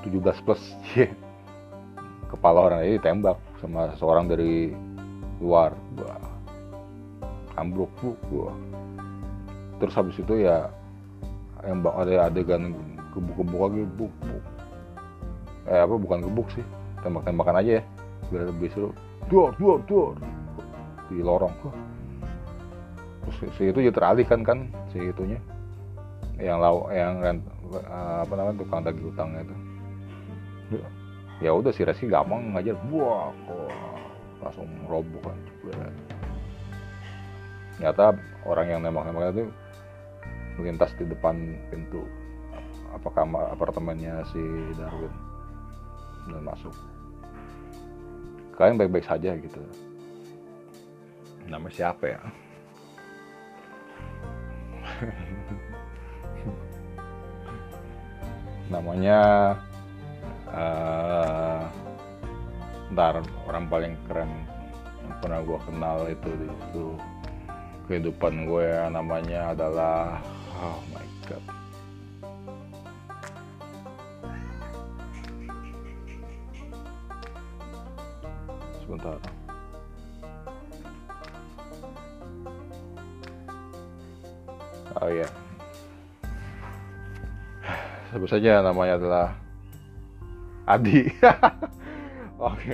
17 0.00 0.44
plus 0.48 0.62
Cie. 0.88 1.12
kepala 2.32 2.72
orang 2.72 2.88
ini 2.88 2.96
ditembak 2.96 3.36
sama 3.60 3.92
seorang 4.00 4.24
dari 4.24 4.72
luar 5.44 5.76
Wah. 6.00 6.24
ambruk 7.60 7.92
bu 8.00 8.16
Wah. 8.32 8.56
terus 9.76 9.92
habis 9.92 10.16
itu 10.16 10.40
ya 10.40 10.72
yang 11.64 11.80
ada 11.84 12.28
adegan 12.28 12.76
gebuk-gebuk 13.14 13.60
lagi 13.60 13.82
buk, 13.96 14.12
buk. 14.20 14.42
eh 15.64 15.80
apa 15.80 15.94
bukan 15.96 16.18
gebuk 16.28 16.48
sih. 16.52 16.64
Tembak-tembakan 17.00 17.60
aja 17.64 17.80
ya. 17.80 17.82
Biar 18.28 18.48
lebih 18.48 18.68
seru. 18.72 18.90
Dor 19.32 19.56
dor 19.56 19.80
dor 19.88 20.12
di 21.08 21.24
lorong. 21.24 21.52
Terus 23.24 23.36
si- 23.56 23.72
itu 23.72 23.80
jadi 23.80 23.94
teralihkan 23.96 24.44
kan 24.44 24.68
si 24.92 25.00
itunya. 25.00 25.40
Yang 26.36 26.58
lau 26.60 26.76
yang 26.92 27.24
eh, 27.24 27.38
apa 28.20 28.32
namanya 28.36 28.60
tukang 28.60 28.80
tagih 28.84 29.08
utangnya 29.08 29.40
itu. 29.44 29.56
Ya 31.40 31.50
udah 31.52 31.72
si 31.72 31.84
Reski 31.84 32.08
gampang 32.08 32.52
ngajar. 32.52 32.76
Buah 32.92 33.32
wah, 33.48 33.98
langsung 34.44 34.68
roboh 34.88 35.20
kan. 35.24 35.38
Ternyata 37.74 38.14
orang 38.44 38.66
yang 38.70 38.80
nembak-nembak 38.84 39.34
itu 39.34 39.44
melintas 40.58 40.94
di 40.94 41.04
depan 41.08 41.56
pintu 41.70 42.04
apa 42.94 43.10
kamar 43.10 43.50
apartemennya 43.50 44.22
si 44.30 44.38
Darwin 44.78 45.10
dan 46.30 46.42
masuk. 46.46 46.70
Kalian 48.54 48.78
baik-baik 48.78 49.04
saja 49.04 49.34
gitu. 49.34 49.58
Nama 51.50 51.68
siapa 51.68 52.06
ya? 52.06 52.22
Namanya 58.72 59.18
eh 60.54 61.62
ntar 62.94 63.18
orang 63.50 63.66
paling 63.66 63.98
keren 64.06 64.30
yang 65.02 65.18
pernah 65.18 65.42
gue 65.42 65.58
kenal 65.66 66.06
itu 66.06 66.30
di 66.38 66.46
itu 66.46 66.94
kehidupan 67.90 68.46
gue 68.46 68.70
namanya 68.94 69.50
adalah 69.50 70.22
oh 70.64 70.80
my 70.96 71.06
god. 71.28 71.44
Sebentar. 78.80 79.18
Oh 85.00 85.08
iya. 85.12 85.28
Sebut 88.08 88.30
saja 88.30 88.64
namanya 88.64 88.94
adalah 88.96 89.26
Adi. 90.64 91.12
Oke. 92.40 92.72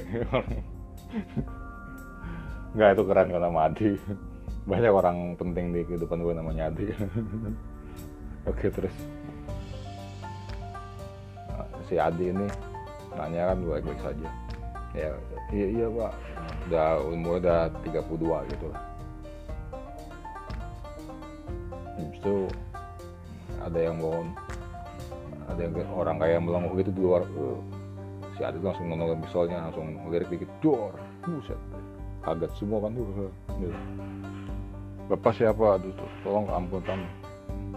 Nggak 2.71 2.91
itu 2.95 3.03
keren 3.03 3.29
kalau 3.35 3.45
nama 3.51 3.61
Adi. 3.67 3.99
Banyak 4.69 4.93
orang 4.95 5.35
penting 5.35 5.75
di 5.75 5.83
kehidupan 5.83 6.23
gue 6.23 6.35
namanya 6.37 6.71
Adi 6.71 6.87
oke 8.47 8.67
terus. 8.71 8.97
Si 11.91 11.99
Adi 11.99 12.31
ini 12.31 12.47
nanya 13.19 13.51
kan 13.51 13.59
baik-baik 13.67 14.01
saja. 14.01 14.29
Ya 14.95 15.11
iya 15.51 15.67
iya 15.67 15.87
pak. 15.91 16.13
Udah 16.71 16.89
umur 17.03 17.43
udah 17.43 17.69
32 17.83 18.53
gitu 18.55 18.67
lah. 18.71 18.83
Habis 21.99 22.17
itu 22.17 22.37
ada 23.61 23.79
yang 23.79 23.97
mau 23.99 24.25
ada 25.51 25.61
yang 25.61 25.75
orang 25.93 26.17
kayak 26.23 26.41
melongo 26.41 26.73
gitu 26.79 26.91
di 26.95 27.01
luar 27.03 27.27
eh, 27.27 27.59
si 28.39 28.41
Adit 28.47 28.63
langsung 28.65 28.89
nonton 28.89 29.21
misalnya 29.21 29.69
langsung 29.69 29.87
ngelirik 30.07 30.31
dikit 30.33 30.51
dor 30.65 30.95
buset. 31.27 31.59
Kaget 32.21 32.53
semua 32.57 32.85
kan 32.85 32.93
tuh 32.93 33.05
gitu. 33.57 33.69
bapak 35.09 35.33
siapa 35.35 35.81
aduh 35.81 35.91
tuh, 35.97 36.11
tolong 36.23 36.47
ampun 36.53 36.85
tam 36.87 37.03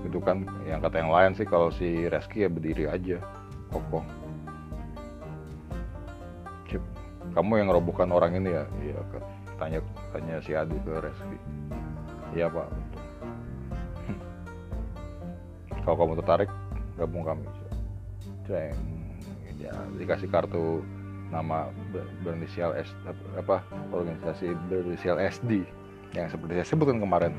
itu 0.03 0.19
kan 0.19 0.43
yang 0.67 0.83
kata 0.83 0.99
yang 0.99 1.11
lain 1.11 1.31
sih 1.33 1.47
kalau 1.47 1.71
si 1.71 2.07
Reski 2.11 2.43
ya 2.43 2.49
berdiri 2.51 2.85
aja 2.87 3.17
kokoh. 3.71 4.03
Cip, 6.67 6.83
kamu 7.33 7.63
yang 7.63 7.67
ngerobohkan 7.71 8.09
orang 8.11 8.35
ini 8.37 8.51
ya? 8.51 8.63
Iya 8.83 8.99
tanya 9.57 9.79
tanya 10.11 10.35
si 10.43 10.51
Adi 10.53 10.75
ke 10.83 10.93
Reski. 10.99 11.37
Iya 12.35 12.51
pak. 12.51 12.67
Kalau 15.83 15.95
kamu 15.99 16.19
tertarik 16.19 16.49
gabung 16.99 17.23
kami. 17.23 17.47
Ceng 18.43 18.75
ya, 19.63 19.71
dikasih 19.95 20.27
kartu 20.27 20.83
nama 21.31 21.71
ber- 21.95 22.11
berinisial 22.21 22.75
S 22.75 22.91
apa 23.39 23.63
organisasi 23.95 24.53
berinisial 24.67 25.17
SD 25.17 25.63
yang 26.13 26.29
seperti 26.29 26.61
saya 26.61 26.67
sebutkan 26.67 26.99
kemarin 27.01 27.33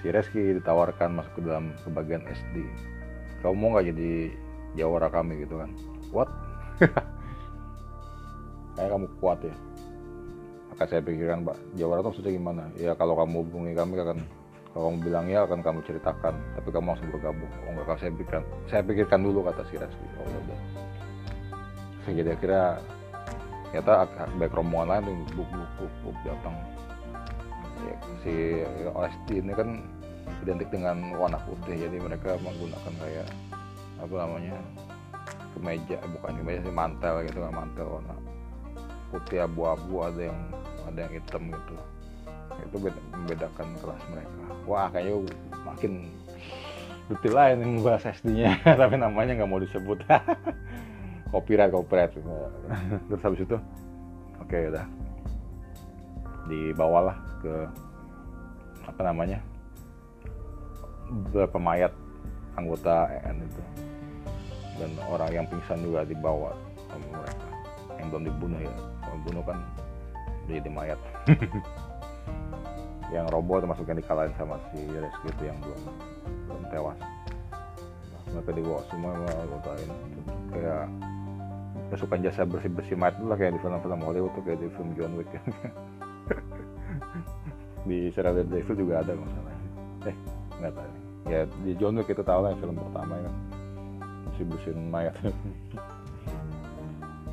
si 0.00 0.10
Reski 0.10 0.58
ditawarkan 0.58 1.18
masuk 1.18 1.32
ke 1.38 1.40
dalam 1.42 1.74
ke 1.82 1.88
bagian 1.90 2.22
SD 2.26 2.62
kamu 3.42 3.54
mau 3.54 3.68
nggak 3.78 3.86
jadi 3.94 4.10
jawara 4.74 5.08
kami 5.08 5.46
gitu 5.46 5.62
kan? 5.62 5.70
What? 6.10 6.30
Kayak 8.74 8.90
kamu 8.94 9.06
kuat 9.22 9.38
ya. 9.46 9.54
Maka 10.74 10.84
saya 10.86 11.00
pikirkan 11.02 11.42
Pak 11.46 11.56
Jawa 11.74 11.98
Barat 11.98 12.04
maksudnya 12.10 12.32
gimana? 12.34 12.62
Ya 12.78 12.92
kalau 12.94 13.14
kamu 13.18 13.46
hubungi 13.46 13.72
kami 13.74 13.94
akan 13.98 14.18
kalau 14.74 14.84
kamu 14.90 14.98
bilang 15.02 15.26
ya 15.26 15.42
akan 15.46 15.60
kamu 15.62 15.80
ceritakan. 15.86 16.34
Tapi 16.58 16.68
kamu 16.70 16.86
langsung 16.94 17.10
bergabung. 17.10 17.50
Oh 17.66 17.70
enggak 17.74 17.86
kalau 17.86 17.98
saya 17.98 18.10
pikirkan 18.14 18.42
saya 18.70 18.82
pikirkan 18.86 19.20
dulu 19.22 19.38
kata 19.46 19.62
si 19.70 19.74
Reski. 19.78 20.06
Oh 20.18 20.26
ya 20.26 20.38
udah. 20.38 20.60
Jadi 22.08 22.30
akhirnya 22.32 22.64
ternyata 23.68 24.08
baik 24.40 24.56
rombongan 24.56 24.88
lain 24.88 25.02
tuh 25.04 25.14
buk 25.36 25.48
buk 25.52 25.70
buk 25.76 25.92
buk 26.00 26.16
datang 26.24 26.56
si 28.22 28.64
OSD 28.88 29.44
ini 29.44 29.52
kan 29.54 29.82
identik 30.44 30.68
dengan 30.70 30.96
warna 31.16 31.40
putih 31.44 31.76
jadi 31.76 31.96
mereka 31.98 32.36
menggunakan 32.40 32.94
kayak 33.00 33.28
apa 33.98 34.14
namanya 34.14 34.56
kemeja 35.56 35.98
bukan 36.14 36.32
kemeja 36.38 36.60
sih 36.62 36.74
mantel 36.74 37.14
gitu 37.26 37.38
kan 37.42 37.52
mantel 37.52 37.86
warna 37.98 38.14
putih 39.08 39.44
abu-abu 39.44 40.04
ada 40.04 40.28
yang 40.28 40.40
ada 40.84 40.98
yang 41.08 41.12
hitam 41.20 41.42
gitu. 41.48 41.74
Itu 42.58 42.76
beda, 42.80 43.00
membedakan 43.16 43.68
kelas 43.80 44.02
mereka. 44.12 44.40
Wah 44.68 44.86
kayaknya 44.92 45.32
makin 45.64 45.92
detail 47.08 47.34
lain 47.40 47.56
yang 47.64 47.72
bahas 47.80 48.04
SD-nya 48.04 48.60
tapi 48.80 48.94
namanya 49.00 49.32
nggak 49.36 49.48
mau 49.48 49.60
disebut. 49.60 50.04
Copyright 51.32 51.72
copyright. 51.72 52.12
Terus 53.08 53.20
habis 53.24 53.40
itu? 53.44 53.56
Oke 54.40 54.56
okay, 54.56 54.72
udah 54.72 55.07
dibawalah 56.48 57.16
ke 57.44 57.54
apa 58.88 59.00
namanya 59.04 59.38
beberapa 61.28 61.56
mayat 61.60 61.92
anggota 62.56 63.08
EN 63.08 63.44
itu. 63.44 63.62
Dan 64.78 64.90
orang 65.10 65.30
yang 65.30 65.46
pingsan 65.48 65.80
juga 65.82 66.06
dibawa 66.06 66.54
sama 66.88 67.06
mereka. 67.22 67.48
Yang 67.98 68.06
belum 68.14 68.24
dibunuh 68.30 68.60
ya. 68.62 68.74
Kalau 69.02 69.16
dibunuh 69.22 69.42
kan 69.44 69.58
jadi 70.48 70.70
mayat. 70.70 71.00
Yang 73.14 73.26
robo 73.32 73.56
termasuk 73.56 73.88
yang 73.88 74.04
dikalahin 74.04 74.36
sama 74.36 74.60
si 74.68 74.84
Reski 74.84 75.32
itu 75.32 75.48
yang 75.48 75.56
belum 75.64 75.80
belum 76.44 76.62
tewas. 76.68 77.00
Nah, 77.00 78.20
mereka 78.36 78.52
dibawa 78.52 78.80
semua 78.92 79.16
ngelakuin 79.16 79.90
kayak 80.52 80.84
pasukan 81.88 82.20
jasa 82.20 82.44
bersih 82.44 82.68
bersih 82.68 82.96
mayat 83.00 83.16
lah 83.24 83.40
kayak 83.40 83.56
di 83.56 83.60
film-film 83.64 84.00
Hollywood 84.04 84.32
tuh 84.36 84.44
kayak 84.44 84.60
di 84.60 84.68
film 84.76 84.92
John 84.92 85.16
Wick 85.16 85.32
di 87.88 88.12
serial 88.12 88.44
Devil 88.44 88.76
juga 88.76 89.00
ada 89.00 89.16
masalah 89.16 89.54
eh 90.06 90.16
nggak 90.60 90.72
tahu. 90.76 90.90
Ya 91.28 91.40
di 91.64 91.72
John 91.80 91.96
Wick 91.96 92.12
itu 92.12 92.22
tahu 92.22 92.40
lah 92.44 92.52
film 92.60 92.76
pertama 92.76 93.16
kan. 93.18 93.34
Bersih 94.28 94.44
bersihin 94.46 94.92
mayat 94.92 95.14
ya, 95.24 95.32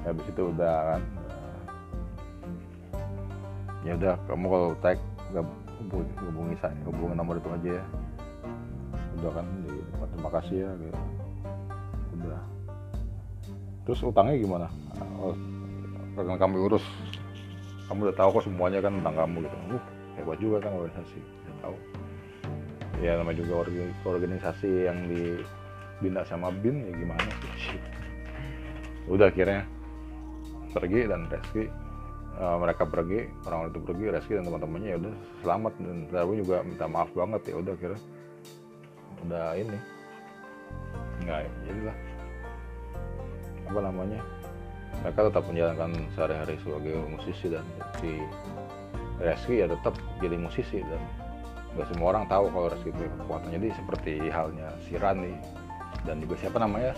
habis 0.08 0.26
itu 0.26 0.42
udah 0.42 0.76
kan. 0.96 1.02
Ya 3.86 3.94
udah 4.00 4.16
kamu 4.26 4.46
kalau 4.50 4.70
tag 4.82 4.98
hubungi, 5.78 6.12
hubungi 6.24 6.56
saya. 6.58 6.76
Hubungi 6.88 7.14
nomor 7.14 7.38
itu 7.38 7.50
aja 7.52 7.70
ya. 7.78 7.86
Udah 9.22 9.32
kan 9.38 9.46
di 9.64 9.76
terima 10.16 10.30
kasih 10.42 10.56
ya 10.66 10.72
gitu. 10.82 11.00
Udah. 12.20 12.42
Terus 13.86 14.00
utangnya 14.02 14.36
gimana? 14.42 14.68
Oh, 15.22 15.38
karena 16.18 16.42
kami 16.42 16.58
urus. 16.58 16.82
Kamu 17.86 18.10
udah 18.10 18.18
tahu 18.18 18.42
kok 18.42 18.50
semuanya 18.50 18.82
kan 18.82 18.98
tentang 18.98 19.14
kamu 19.14 19.46
gitu. 19.46 19.58
Uh 19.78 19.95
hebat 20.16 20.38
juga 20.40 20.58
kan 20.64 20.72
organisasi 20.76 21.18
udah 21.20 21.56
tahu. 21.64 21.78
Ya 23.04 23.20
namanya 23.20 23.44
juga 23.44 23.54
organisasi 24.08 24.88
yang 24.88 24.98
dibina 25.12 26.24
sama 26.24 26.50
bin 26.52 26.88
ya 26.88 26.94
gimana 26.96 27.28
sih? 27.60 27.80
Udah 29.14 29.30
akhirnya 29.30 29.68
pergi 30.74 31.06
dan 31.06 31.30
Reski 31.30 31.70
uh, 32.40 32.58
mereka 32.60 32.84
pergi 32.88 33.30
orang 33.46 33.70
itu 33.70 33.80
pergi 33.84 34.06
Reski 34.12 34.34
dan 34.40 34.44
teman-temannya 34.50 34.90
ya 34.96 34.98
udah 34.98 35.14
selamat. 35.44 35.74
Dan 35.78 35.98
Darwin 36.10 36.40
juga 36.42 36.66
minta 36.66 36.86
maaf 36.90 37.12
banget 37.14 37.42
ya 37.52 37.56
udah 37.60 37.76
kira 37.78 37.98
udah 39.26 39.46
ini 39.58 39.78
nggak 41.24 41.48
jadilah 41.68 41.98
apa 43.66 43.80
namanya? 43.82 44.20
Mereka 45.04 45.20
tetap 45.28 45.44
menjalankan 45.52 45.92
sehari-hari 46.16 46.56
sebagai 46.64 46.96
musisi 47.12 47.46
dan 47.52 47.66
si 48.00 48.24
Reski 49.20 49.64
ya 49.64 49.68
tetap 49.70 49.96
jadi 50.20 50.36
musisi 50.36 50.84
dan 50.84 51.02
nggak 51.76 51.88
semua 51.92 52.16
orang 52.16 52.26
tahu 52.32 52.48
kalau 52.52 52.68
Reski 52.72 52.90
punya 52.92 53.12
kekuatan 53.20 53.50
jadi 53.52 53.68
seperti 53.76 54.14
halnya 54.32 54.68
si 54.88 54.94
Rani 54.96 55.34
dan 56.08 56.24
juga 56.24 56.36
siapa 56.40 56.58
namanya 56.60 56.94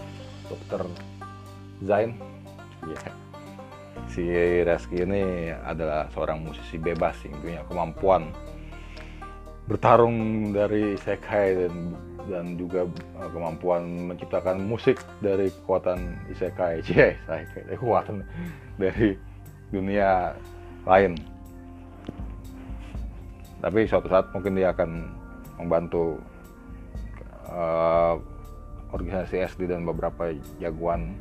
dokter 0.49 0.81
Zain 1.85 2.17
yeah. 2.85 3.13
si 4.09 4.23
Reski 4.65 5.05
ini 5.05 5.53
adalah 5.53 6.09
seorang 6.13 6.45
musisi 6.45 6.77
bebas 6.77 7.17
yang 7.25 7.37
punya 7.41 7.61
kemampuan 7.65 8.33
bertarung 9.67 10.49
dari 10.55 10.95
isekai 10.95 11.47
dan 11.59 11.75
dan 12.27 12.59
juga 12.59 12.83
uh, 13.17 13.29
kemampuan 13.31 14.11
menciptakan 14.11 14.59
musik 14.59 14.99
dari 15.23 15.47
kekuatan 15.47 16.27
isekai, 16.35 16.79
cie, 16.85 17.15
isekai, 17.15 17.79
kekuatan 17.79 18.21
dari 18.75 19.15
dunia 19.71 20.35
lain. 20.83 21.15
Tapi 23.57 23.89
suatu 23.89 24.07
saat 24.09 24.29
mungkin 24.33 24.53
dia 24.53 24.69
akan 24.69 25.09
membantu 25.57 26.21
uh, 27.49 28.21
organisasi 28.93 29.41
SD 29.49 29.73
dan 29.73 29.83
beberapa 29.83 30.31
jagoan 30.61 31.17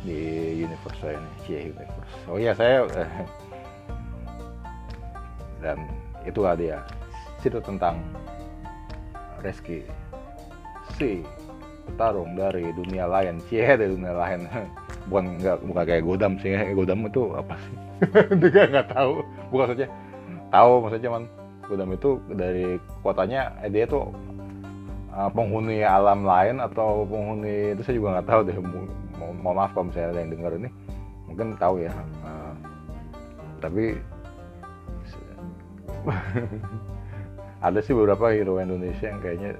di 0.00 0.62
universe 0.64 0.96
saya 1.02 1.18
ini, 1.18 1.30
cie 1.44 1.60
universe. 1.74 2.14
Oh 2.30 2.38
iya 2.40 2.56
saya 2.56 2.86
dan 5.64 5.76
itulah 6.24 6.56
dia 6.56 6.80
situ 7.42 7.60
tentang 7.60 8.00
Reski 9.40 9.84
si 11.00 11.24
petarung 11.88 12.36
dari 12.36 12.68
dunia 12.76 13.08
lain. 13.08 13.40
Cie 13.48 13.76
dari 13.76 13.92
dunia 13.92 14.12
lain. 14.12 14.44
Bukan 15.08 15.40
nggak 15.40 15.64
bukan 15.64 15.84
kayak 15.88 16.04
Godam 16.04 16.36
sih 16.38 16.52
Godam 16.76 17.08
itu 17.08 17.32
apa 17.32 17.56
sih? 17.56 17.76
Juga 18.44 18.68
nggak 18.68 18.88
tahu. 18.92 19.24
Bukan 19.48 19.66
saja 19.74 19.86
tahu 20.52 20.72
maksudnya 20.84 21.04
cuman 21.08 21.22
Godam 21.70 21.94
itu 21.94 22.18
dari 22.34 22.82
kotanya 23.06 23.54
eh, 23.62 23.70
dia 23.70 23.86
tuh 23.86 24.10
uh, 25.14 25.30
penghuni 25.30 25.86
alam 25.86 26.26
lain 26.26 26.58
atau 26.58 27.06
penghuni 27.06 27.78
itu 27.78 27.82
saya 27.86 27.94
juga 27.94 28.18
nggak 28.18 28.26
tahu 28.26 28.40
deh 28.42 28.56
mau, 29.22 29.54
maaf 29.54 29.70
kalau 29.70 29.86
misalnya 29.86 30.10
ada 30.10 30.20
yang 30.26 30.32
dengar 30.34 30.52
ini 30.58 30.68
mungkin 31.30 31.54
tahu 31.62 31.86
ya 31.86 31.94
uh, 32.26 32.52
tapi 33.62 33.94
ada 37.66 37.78
sih 37.84 37.92
beberapa 37.92 38.32
hero 38.32 38.56
Indonesia 38.58 39.12
yang 39.12 39.20
kayaknya 39.20 39.50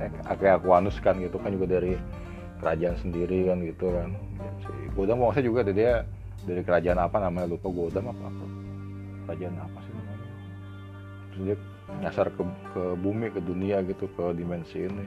eh, 0.00 0.10
kayak 0.40 0.64
Aquanus 0.64 0.96
kan 0.98 1.20
gitu 1.20 1.36
kan 1.36 1.52
juga 1.52 1.76
dari 1.76 1.94
kerajaan 2.60 2.96
sendiri 3.00 3.52
kan 3.52 3.60
gitu 3.64 3.86
kan. 3.92 4.16
Si 4.64 4.72
Godam 4.96 5.20
maksudnya 5.20 5.46
juga 5.48 5.60
dia 5.68 5.92
dari 6.48 6.64
kerajaan 6.64 7.00
apa 7.00 7.20
namanya 7.20 7.52
lupa 7.52 7.68
Godam 7.68 8.16
apa 8.16 8.26
kerajaan 9.28 9.56
apa 9.60 9.78
sih 9.84 9.89
dia 11.44 11.56
nyasar 12.00 12.30
ke, 12.32 12.42
ke 12.72 12.82
bumi 13.00 13.32
ke 13.34 13.40
dunia 13.42 13.82
gitu 13.82 14.06
ke 14.14 14.34
dimensi 14.36 14.86
ini 14.86 15.06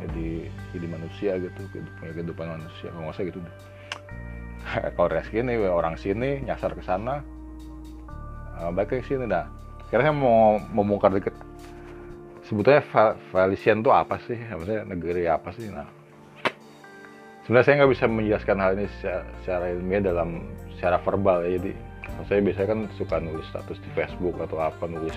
jadi 0.00 0.28
jadi 0.72 0.86
manusia 0.88 1.32
gitu 1.38 1.60
punya 2.00 2.12
kehidupan 2.16 2.46
manusia 2.58 2.88
kalau 2.90 3.12
usah 3.12 3.24
gitu 3.24 3.38
kalau 4.96 5.08
Reski 5.08 5.44
ini 5.44 5.60
orang 5.64 5.94
sini 6.00 6.42
nyasar 6.42 6.74
ke 6.74 6.82
sana 6.82 7.20
uh, 8.58 8.70
balik 8.72 8.96
ke 8.96 9.06
sini 9.06 9.28
dah 9.28 9.46
kira 9.92 10.06
saya 10.06 10.14
mau 10.14 10.58
membongkar 10.72 11.14
dikit 11.14 11.34
sebetulnya 12.50 12.82
Valisian 13.30 13.86
itu 13.86 13.94
apa 13.94 14.18
sih? 14.26 14.34
Maksudnya 14.34 14.82
negeri 14.82 15.30
apa 15.30 15.54
sih? 15.54 15.70
Nah, 15.70 15.86
sebenarnya 17.46 17.66
saya 17.70 17.74
nggak 17.78 17.92
bisa 17.94 18.04
menjelaskan 18.10 18.56
hal 18.58 18.72
ini 18.74 18.86
secara, 18.98 19.22
secara 19.38 19.64
ilmiah 19.70 20.02
dalam 20.02 20.50
secara 20.74 20.98
verbal 20.98 21.46
ya. 21.46 21.62
Jadi 21.62 21.72
saya 22.26 22.42
biasanya 22.42 22.68
kan 22.74 22.80
suka 22.98 23.16
nulis 23.22 23.46
status 23.46 23.78
di 23.78 23.90
Facebook 23.94 24.34
atau 24.42 24.58
apa 24.58 24.84
nulis 24.90 25.14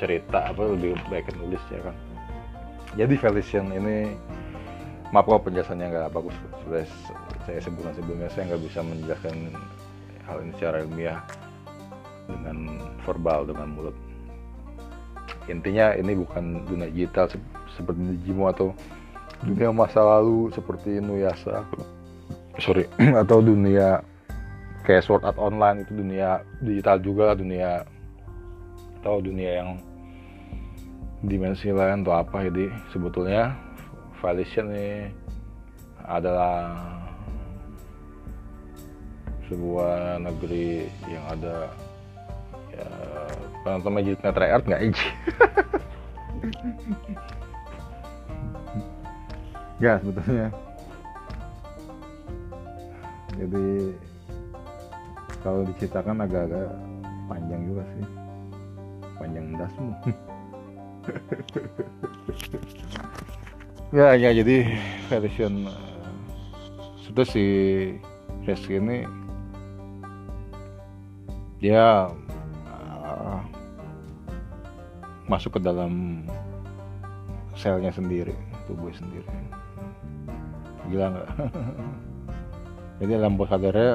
cerita 0.00 0.48
apa 0.48 0.64
lebih 0.64 0.96
baik 1.12 1.28
nulis 1.36 1.60
ya 1.68 1.84
kan. 1.84 1.96
Jadi 2.96 3.14
Valisian 3.20 3.70
ini 3.70 4.16
maaf 5.12 5.28
kalau 5.28 5.44
penjelasannya 5.44 5.86
nggak 5.92 6.10
bagus. 6.16 6.34
Sudah 6.64 6.82
saya 7.44 7.60
sebutkan 7.60 7.92
sebelumnya 7.94 8.32
saya 8.32 8.50
nggak 8.50 8.62
bisa 8.64 8.80
menjelaskan 8.80 9.36
hal 10.26 10.36
ini 10.40 10.52
secara 10.56 10.82
ilmiah 10.82 11.20
dengan 12.30 12.80
verbal 13.04 13.44
dengan 13.44 13.68
mulut 13.74 13.96
intinya 15.50 15.96
ini 15.98 16.14
bukan 16.14 16.62
dunia 16.64 16.88
digital 16.94 17.26
seperti 17.74 18.00
Digimo 18.18 18.46
atau 18.46 18.70
dunia 19.42 19.74
masa 19.74 20.04
lalu 20.04 20.54
seperti 20.54 21.02
Nuyasa 21.02 21.66
sorry 22.62 22.86
atau 23.22 23.42
dunia 23.42 24.04
kayak 24.86 25.04
Sword 25.04 25.26
Art 25.26 25.40
Online 25.40 25.82
itu 25.82 25.92
dunia 25.96 26.44
digital 26.62 26.96
juga 27.02 27.34
dunia 27.34 27.82
atau 29.00 29.18
dunia 29.18 29.64
yang 29.64 29.70
dimensi 31.24 31.68
lain 31.68 32.02
atau 32.04 32.14
apa. 32.16 32.44
Jadi 32.48 32.68
sebetulnya 32.92 33.56
Valisian 34.20 34.72
ini 34.72 35.08
adalah 36.04 36.76
sebuah 39.48 40.22
negeri 40.22 40.86
yang 41.10 41.24
ada 41.26 41.74
ya 42.70 42.86
penonton 43.66 43.98
Magicnya 43.98 44.30
Treyarch 44.30 44.62
nggak 44.62 44.82
Iji 44.86 45.08
ya 49.84 49.98
sebetulnya. 49.98 50.54
Jadi 53.40 53.96
kalau 55.40 55.64
diceritakan 55.66 56.20
agak-agak 56.28 56.68
panjang 57.26 57.62
juga 57.64 57.82
sih. 57.96 58.06
Panjang 59.18 59.52
dasmu 59.56 59.92
ya 63.96 64.14
ya 64.14 64.30
jadi 64.30 64.56
version 65.10 65.66
uh, 65.66 65.74
sudah 67.06 67.26
si 67.26 67.44
Reski 68.46 68.78
ini 68.78 69.02
dia 71.60 72.08
uh, 73.04 73.40
masuk 75.28 75.58
ke 75.58 75.60
dalam 75.60 76.24
selnya 77.54 77.92
sendiri 77.92 78.32
tubuh 78.70 78.94
sendiri. 78.94 79.26
Gila 80.88 81.06
nggak? 81.12 81.28
Jadi 83.00 83.12
alam 83.16 83.34
bawah 83.34 83.56
sadarnya 83.56 83.92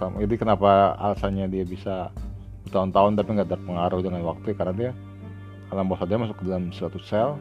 sama 0.00 0.24
jadi 0.24 0.40
kenapa 0.40 0.96
alasannya 0.96 1.44
dia 1.48 1.64
bisa 1.64 2.08
bertahun-tahun 2.64 3.20
tapi 3.20 3.30
nggak 3.36 3.50
terpengaruh 3.52 4.00
dengan 4.00 4.22
waktu? 4.28 4.56
Karena 4.56 4.74
dia 4.76 4.90
alam 5.68 5.84
bawah 5.88 6.04
sadar 6.04 6.18
masuk 6.20 6.36
ke 6.40 6.44
dalam 6.48 6.72
suatu 6.72 6.98
sel 7.00 7.36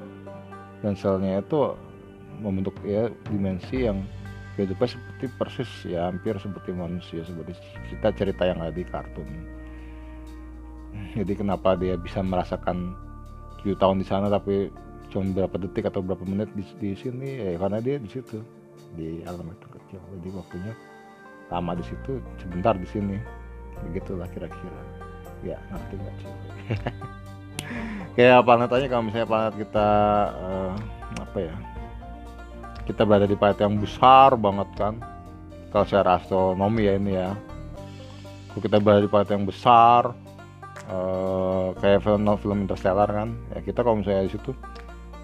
dan 0.84 0.94
selnya 0.94 1.40
itu 1.40 1.74
membentuk 2.44 2.76
ya 2.86 3.10
dimensi 3.32 3.88
yang 3.88 4.04
hidupnya 4.58 4.90
seperti 4.98 5.26
persis 5.38 5.72
ya 5.86 6.10
hampir 6.10 6.36
seperti 6.42 6.74
manusia 6.74 7.22
seperti 7.22 7.54
cerita 7.88 8.10
cerita 8.14 8.44
yang 8.46 8.60
ada 8.62 8.74
di 8.74 8.84
kartun. 8.84 9.30
Jadi 11.14 11.34
kenapa 11.38 11.78
dia 11.78 11.94
bisa 11.94 12.26
merasakan 12.26 12.94
tujuh 13.62 13.78
tahun 13.78 14.02
di 14.02 14.06
sana 14.06 14.28
tapi 14.34 14.74
cuma 15.14 15.30
berapa 15.32 15.56
detik 15.62 15.88
atau 15.88 16.02
berapa 16.02 16.26
menit 16.26 16.50
di, 16.58 16.66
di 16.82 16.92
sini? 16.98 17.38
Ya 17.38 17.58
karena 17.58 17.80
dia 17.80 18.02
di 18.02 18.10
situ 18.10 18.42
di 18.98 19.22
alam 19.30 19.46
itu 19.54 19.68
kecil. 19.70 20.02
Jadi 20.20 20.30
waktunya 20.34 20.74
lama 21.54 21.72
di 21.78 21.86
situ 21.86 22.12
sebentar 22.42 22.74
di 22.76 22.88
sini. 22.90 23.18
Begitulah 23.88 24.26
kira-kira. 24.34 24.82
Ya 25.46 25.62
ngerti 25.70 25.96
nggak 26.02 26.16
sih 26.18 26.34
kayak 28.18 28.42
planet 28.50 28.70
aja 28.74 28.86
kalau 28.90 29.04
misalnya 29.06 29.30
planet 29.30 29.54
kita 29.62 29.90
uh, 30.34 30.74
apa 31.22 31.38
ya 31.38 31.56
kita 32.90 33.04
berada 33.04 33.28
di 33.28 33.36
planet 33.36 33.60
yang 33.62 33.78
besar 33.78 34.34
banget 34.40 34.70
kan. 34.80 34.96
Kalau 35.70 35.84
secara 35.84 36.18
astronomi 36.18 36.88
ya 36.88 36.94
ini 36.96 37.12
ya. 37.20 37.36
Kalau 38.50 38.62
kita 38.64 38.78
berada 38.80 39.04
di 39.04 39.12
planet 39.12 39.30
yang 39.36 39.46
besar 39.46 40.16
uh, 40.88 41.76
kayak 41.84 42.02
film 42.02 42.26
film 42.40 42.58
Interstellar 42.64 43.12
kan. 43.12 43.36
Ya 43.52 43.60
kita 43.60 43.84
kalau 43.84 44.00
misalnya 44.00 44.26
di 44.26 44.34
situ 44.34 44.56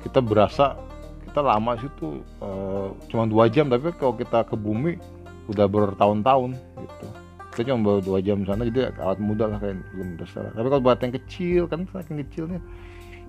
kita 0.03 0.19
berasa 0.19 0.75
kita 1.23 1.39
lama 1.39 1.79
situ 1.79 2.19
uh, 2.43 2.91
cuma 3.07 3.23
dua 3.25 3.47
jam. 3.47 3.71
Tapi 3.71 3.95
kalau 3.95 4.13
kita 4.19 4.43
ke 4.43 4.59
bumi 4.59 4.99
udah 5.47 5.65
bertahun-tahun 5.65 6.55
gitu 6.77 7.07
kita 7.53 7.69
cuma 7.69 7.79
baru 7.85 7.99
dua 8.01 8.19
jam 8.19 8.41
sana 8.43 8.65
jadi 8.65 8.89
awet 8.97 9.21
muda 9.21 9.45
lah 9.45 9.61
kayak 9.61 9.85
film 9.93 10.17
Interstellar 10.17 10.51
tapi 10.57 10.67
kalau 10.67 10.81
buat 10.81 10.97
yang 10.99 11.13
kecil 11.13 11.61
kan 11.69 11.85
saking 11.93 12.17
kecilnya 12.25 12.59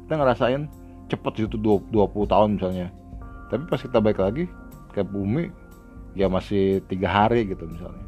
kita 0.04 0.20
ngerasain 0.20 0.68
cepet 1.08 1.32
situ 1.36 1.56
20 1.60 1.88
tahun 2.28 2.48
misalnya. 2.60 2.88
Tapi 3.52 3.62
pas 3.68 3.80
kita 3.80 3.98
balik 4.00 4.20
lagi 4.20 4.44
ke 4.92 5.04
bumi 5.04 5.48
ya 6.16 6.30
masih 6.30 6.80
tiga 6.88 7.08
hari 7.08 7.48
gitu 7.48 7.64
misalnya. 7.68 8.04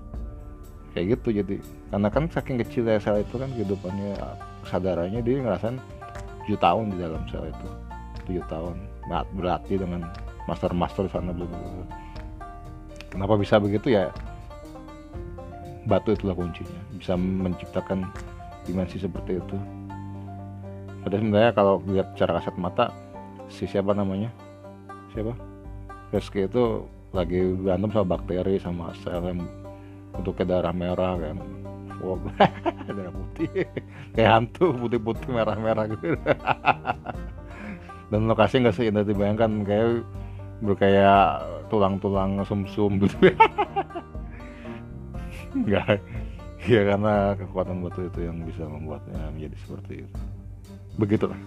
Kayak 0.97 1.21
gitu 1.21 1.29
jadi. 1.45 1.57
Karena 1.93 2.09
kan 2.09 2.25
saking 2.33 2.57
kecil 2.65 2.89
ya 2.89 3.01
sel 3.01 3.21
itu 3.21 3.37
kan 3.37 3.53
kehidupannya 3.53 4.17
kesadarannya 4.65 5.21
dia 5.21 5.41
ngerasain 5.45 5.77
7 6.49 6.57
tahun 6.57 6.85
di 6.93 6.97
dalam 7.01 7.23
sel 7.29 7.45
itu. 7.49 7.69
7 8.29 8.43
tahun. 8.49 8.77
Nah, 9.07 9.23
berarti 9.37 9.79
dengan 9.79 10.09
master-master 10.49 11.07
sana 11.13 11.31
belum. 11.31 11.53
Kenapa 13.13 13.39
bisa 13.39 13.61
begitu? 13.61 13.93
Ya 13.93 14.11
batu 15.87 16.13
itulah 16.13 16.35
kuncinya. 16.35 16.81
Bisa 16.99 17.15
menciptakan 17.17 18.11
dimensi 18.67 18.99
seperti 18.99 19.39
itu. 19.39 19.57
Pada 21.07 21.23
sebenarnya 21.23 21.53
kalau 21.55 21.79
lihat 21.87 22.19
secara 22.19 22.43
kasat 22.43 22.55
mata 22.59 22.91
si 23.47 23.65
siapa 23.71 23.95
namanya? 23.95 24.29
Siapa? 25.15 25.33
Reski 26.11 26.51
itu 26.51 26.83
lagi 27.15 27.55
berantem 27.55 27.91
sama 27.95 28.19
bakteri 28.19 28.59
sama 28.59 28.91
sel 29.01 29.23
yang 29.23 29.47
bentuknya 30.13 30.59
darah 30.59 30.75
merah 30.75 31.15
kan. 31.15 31.39
Wow, 32.03 32.21
darah 32.91 33.15
putih. 33.15 33.65
Kayak 34.13 34.31
hantu 34.35 34.75
putih-putih 34.77 35.29
merah-merah 35.33 35.85
gitu. 35.89 36.19
Dan 38.11 38.31
lokasi 38.31 38.63
nggak 38.63 38.77
seindah 38.77 39.03
dibayangkan 39.03 39.67
kayak 39.67 40.07
berkayak 40.63 41.43
tulang-tulang 41.69 42.41
sumsum 42.47 43.03
gitu 43.03 43.17
enggak 45.65 46.01
ya 46.73 46.81
karena 46.83 47.37
kekuatan 47.39 47.85
batu 47.85 48.09
itu 48.09 48.21
yang 48.27 48.43
bisa 48.43 48.65
membuatnya 48.67 49.21
menjadi 49.33 49.57
seperti 49.63 49.93
itu. 50.05 50.17
Begitulah. 50.97 51.41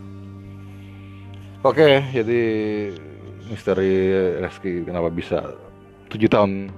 Oke 1.65 2.05
jadi 2.15 2.41
misteri 3.49 4.13
Reski 4.39 4.87
kenapa 4.87 5.11
bisa 5.11 5.43
tujuh 6.07 6.29
tahun 6.31 6.71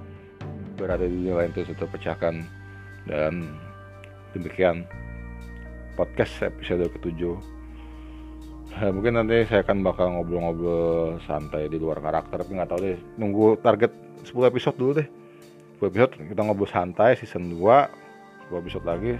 berada 0.74 1.06
di 1.06 1.14
dunia 1.14 1.38
lain 1.38 1.52
itu 1.54 1.68
sudah 1.70 1.88
pecahkan. 1.88 2.34
Dan 3.02 3.58
demikian 4.30 4.86
podcast 5.98 6.38
episode 6.42 6.86
ketujuh. 6.98 7.34
Nah, 8.72 8.88
mungkin 8.88 9.20
nanti 9.20 9.44
saya 9.44 9.60
akan 9.66 9.84
bakal 9.84 10.16
ngobrol-ngobrol 10.16 11.20
santai 11.28 11.68
di 11.68 11.76
luar 11.76 12.00
karakter 12.00 12.40
tapi 12.40 12.56
nggak 12.56 12.70
tahu 12.72 12.80
deh. 12.80 12.98
Nunggu 13.20 13.60
target 13.60 13.92
10 14.24 14.48
episode 14.48 14.76
dulu 14.78 14.92
deh 15.02 15.21
10 15.82 15.90
episode 15.90 16.14
kita 16.30 16.40
ngobrol 16.46 16.70
santai 16.70 17.18
season 17.18 17.58
2 17.58 17.58
10 17.58 18.62
episode 18.62 18.86
lagi 18.86 19.18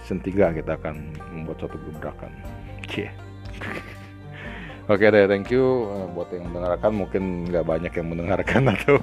season 0.00 0.24
3 0.24 0.56
kita 0.64 0.80
akan 0.80 1.12
membuat 1.36 1.60
suatu 1.60 1.76
gebrakan 1.76 2.32
Oke 4.86 5.10
deh, 5.10 5.26
thank 5.26 5.50
you 5.50 5.90
uh, 5.90 6.06
buat 6.14 6.30
yang 6.30 6.46
mendengarkan. 6.46 6.94
Mungkin 6.94 7.50
nggak 7.50 7.66
banyak 7.66 7.90
yang 7.90 8.06
mendengarkan 8.06 8.62
atau 8.78 9.02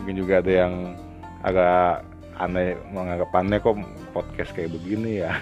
mungkin 0.00 0.16
juga 0.16 0.40
ada 0.40 0.52
yang 0.64 0.96
agak 1.44 2.08
aneh 2.40 2.72
menganggap 2.88 3.28
aneh 3.36 3.60
kok 3.60 3.76
podcast 4.16 4.48
kayak 4.56 4.72
begini 4.72 5.28
ya. 5.28 5.36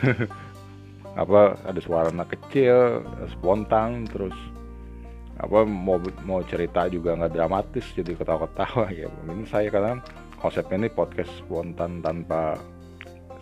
apa 1.22 1.54
ada 1.62 1.78
suara 1.78 2.10
anak 2.10 2.34
kecil, 2.34 3.06
spontan, 3.38 4.10
terus 4.10 4.34
apa 5.36 5.68
mau 5.68 6.00
mau 6.24 6.40
cerita 6.48 6.88
juga 6.88 7.12
nggak 7.12 7.32
dramatis 7.36 7.84
jadi 7.92 8.16
ketawa-ketawa 8.16 8.88
ya. 9.04 9.08
Ini 9.08 9.44
saya 9.44 9.68
karena 9.68 10.00
konsepnya 10.40 10.86
ini 10.86 10.88
podcast 10.88 11.28
spontan 11.44 12.00
tanpa 12.00 12.56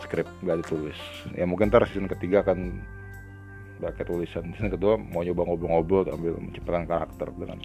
skrip 0.02 0.26
nggak 0.42 0.66
ditulis. 0.66 0.98
Ya 1.38 1.46
mungkin 1.46 1.70
ntar 1.70 1.86
season 1.86 2.10
ketiga 2.10 2.42
kan 2.42 2.82
pakai 3.78 4.06
tulisan 4.06 4.50
season 4.54 4.70
kedua 4.70 4.98
mau 4.98 5.22
nyoba 5.22 5.44
ngobrol-ngobrol 5.46 6.08
ambil 6.10 6.38
menciptakan 6.40 6.86
karakter 6.86 7.28
dengan 7.36 7.58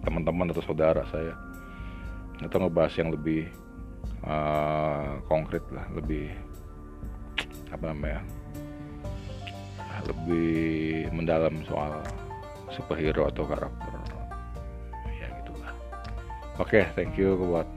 teman-teman 0.00 0.52
atau 0.56 0.64
saudara 0.64 1.04
saya. 1.12 1.36
Atau 2.40 2.60
ngebahas 2.60 2.92
yang 2.96 3.12
lebih 3.12 3.48
uh, 4.24 5.20
konkret 5.28 5.64
lah 5.72 5.84
lebih 5.92 6.32
apa 7.68 7.92
namanya 7.92 8.20
lebih 10.06 11.08
mendalam 11.12 11.56
soal 11.66 12.00
superhero 12.72 13.28
atau 13.28 13.46
karakter. 13.46 13.92
Ya 15.18 15.26
gitulah. 15.42 15.72
Oke 16.58 16.82
okay, 16.82 16.84
thank 16.98 17.14
you 17.18 17.36
buat 17.38 17.68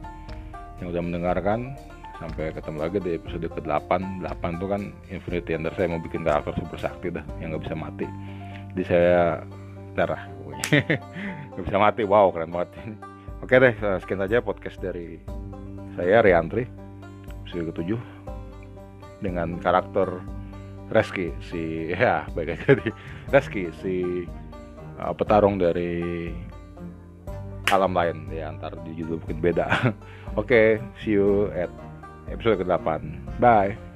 yang 0.81 0.93
udah 0.93 1.01
mendengarkan. 1.03 1.75
Sampai 2.19 2.51
ketemu 2.51 2.77
lagi 2.83 2.99
di 2.99 3.11
episode 3.15 3.47
ke-8 3.47 3.91
8 4.27 4.59
itu 4.59 4.65
kan 4.67 4.81
Infinity 5.07 5.55
Ender 5.55 5.71
saya 5.71 5.87
mau 5.87 6.03
bikin 6.03 6.27
karakter 6.27 6.51
super 6.59 6.75
sakti 6.75 7.07
dah 7.15 7.23
yang 7.39 7.55
nggak 7.55 7.63
bisa 7.63 7.75
mati. 7.79 8.07
Jadi 8.75 8.83
saya 8.83 9.39
darah 9.95 10.27
nggak 11.55 11.63
bisa 11.63 11.77
mati. 11.79 12.03
Wow 12.03 12.35
keren 12.35 12.51
banget. 12.51 12.75
Oke 13.39 13.55
deh 13.55 13.73
sekian 14.03 14.19
aja 14.19 14.43
podcast 14.43 14.77
dari 14.83 15.15
saya 15.95 16.19
Riantri 16.19 16.67
episode 17.49 17.71
ke-7 17.73 17.97
dengan 19.25 19.57
karakter 19.57 20.21
Reski 20.89 21.33
si 21.41 21.61
ya 21.93 22.25
baik 22.33 22.57
aja 22.57 22.77
di 22.77 22.89
Reski 23.29 23.73
si 23.81 24.25
uh, 24.99 25.13
petarung 25.15 25.57
dari 25.57 26.29
alam 27.69 27.93
lain 27.93 28.27
ya 28.33 28.49
antar 28.49 28.75
di 28.81 28.97
judul 28.97 29.21
mungkin 29.21 29.39
beda. 29.39 29.65
Oke 29.71 29.93
okay, 30.35 30.67
see 31.01 31.17
you 31.17 31.49
at 31.55 31.71
episode 32.29 32.61
ke-8 32.61 33.01
bye 33.41 33.88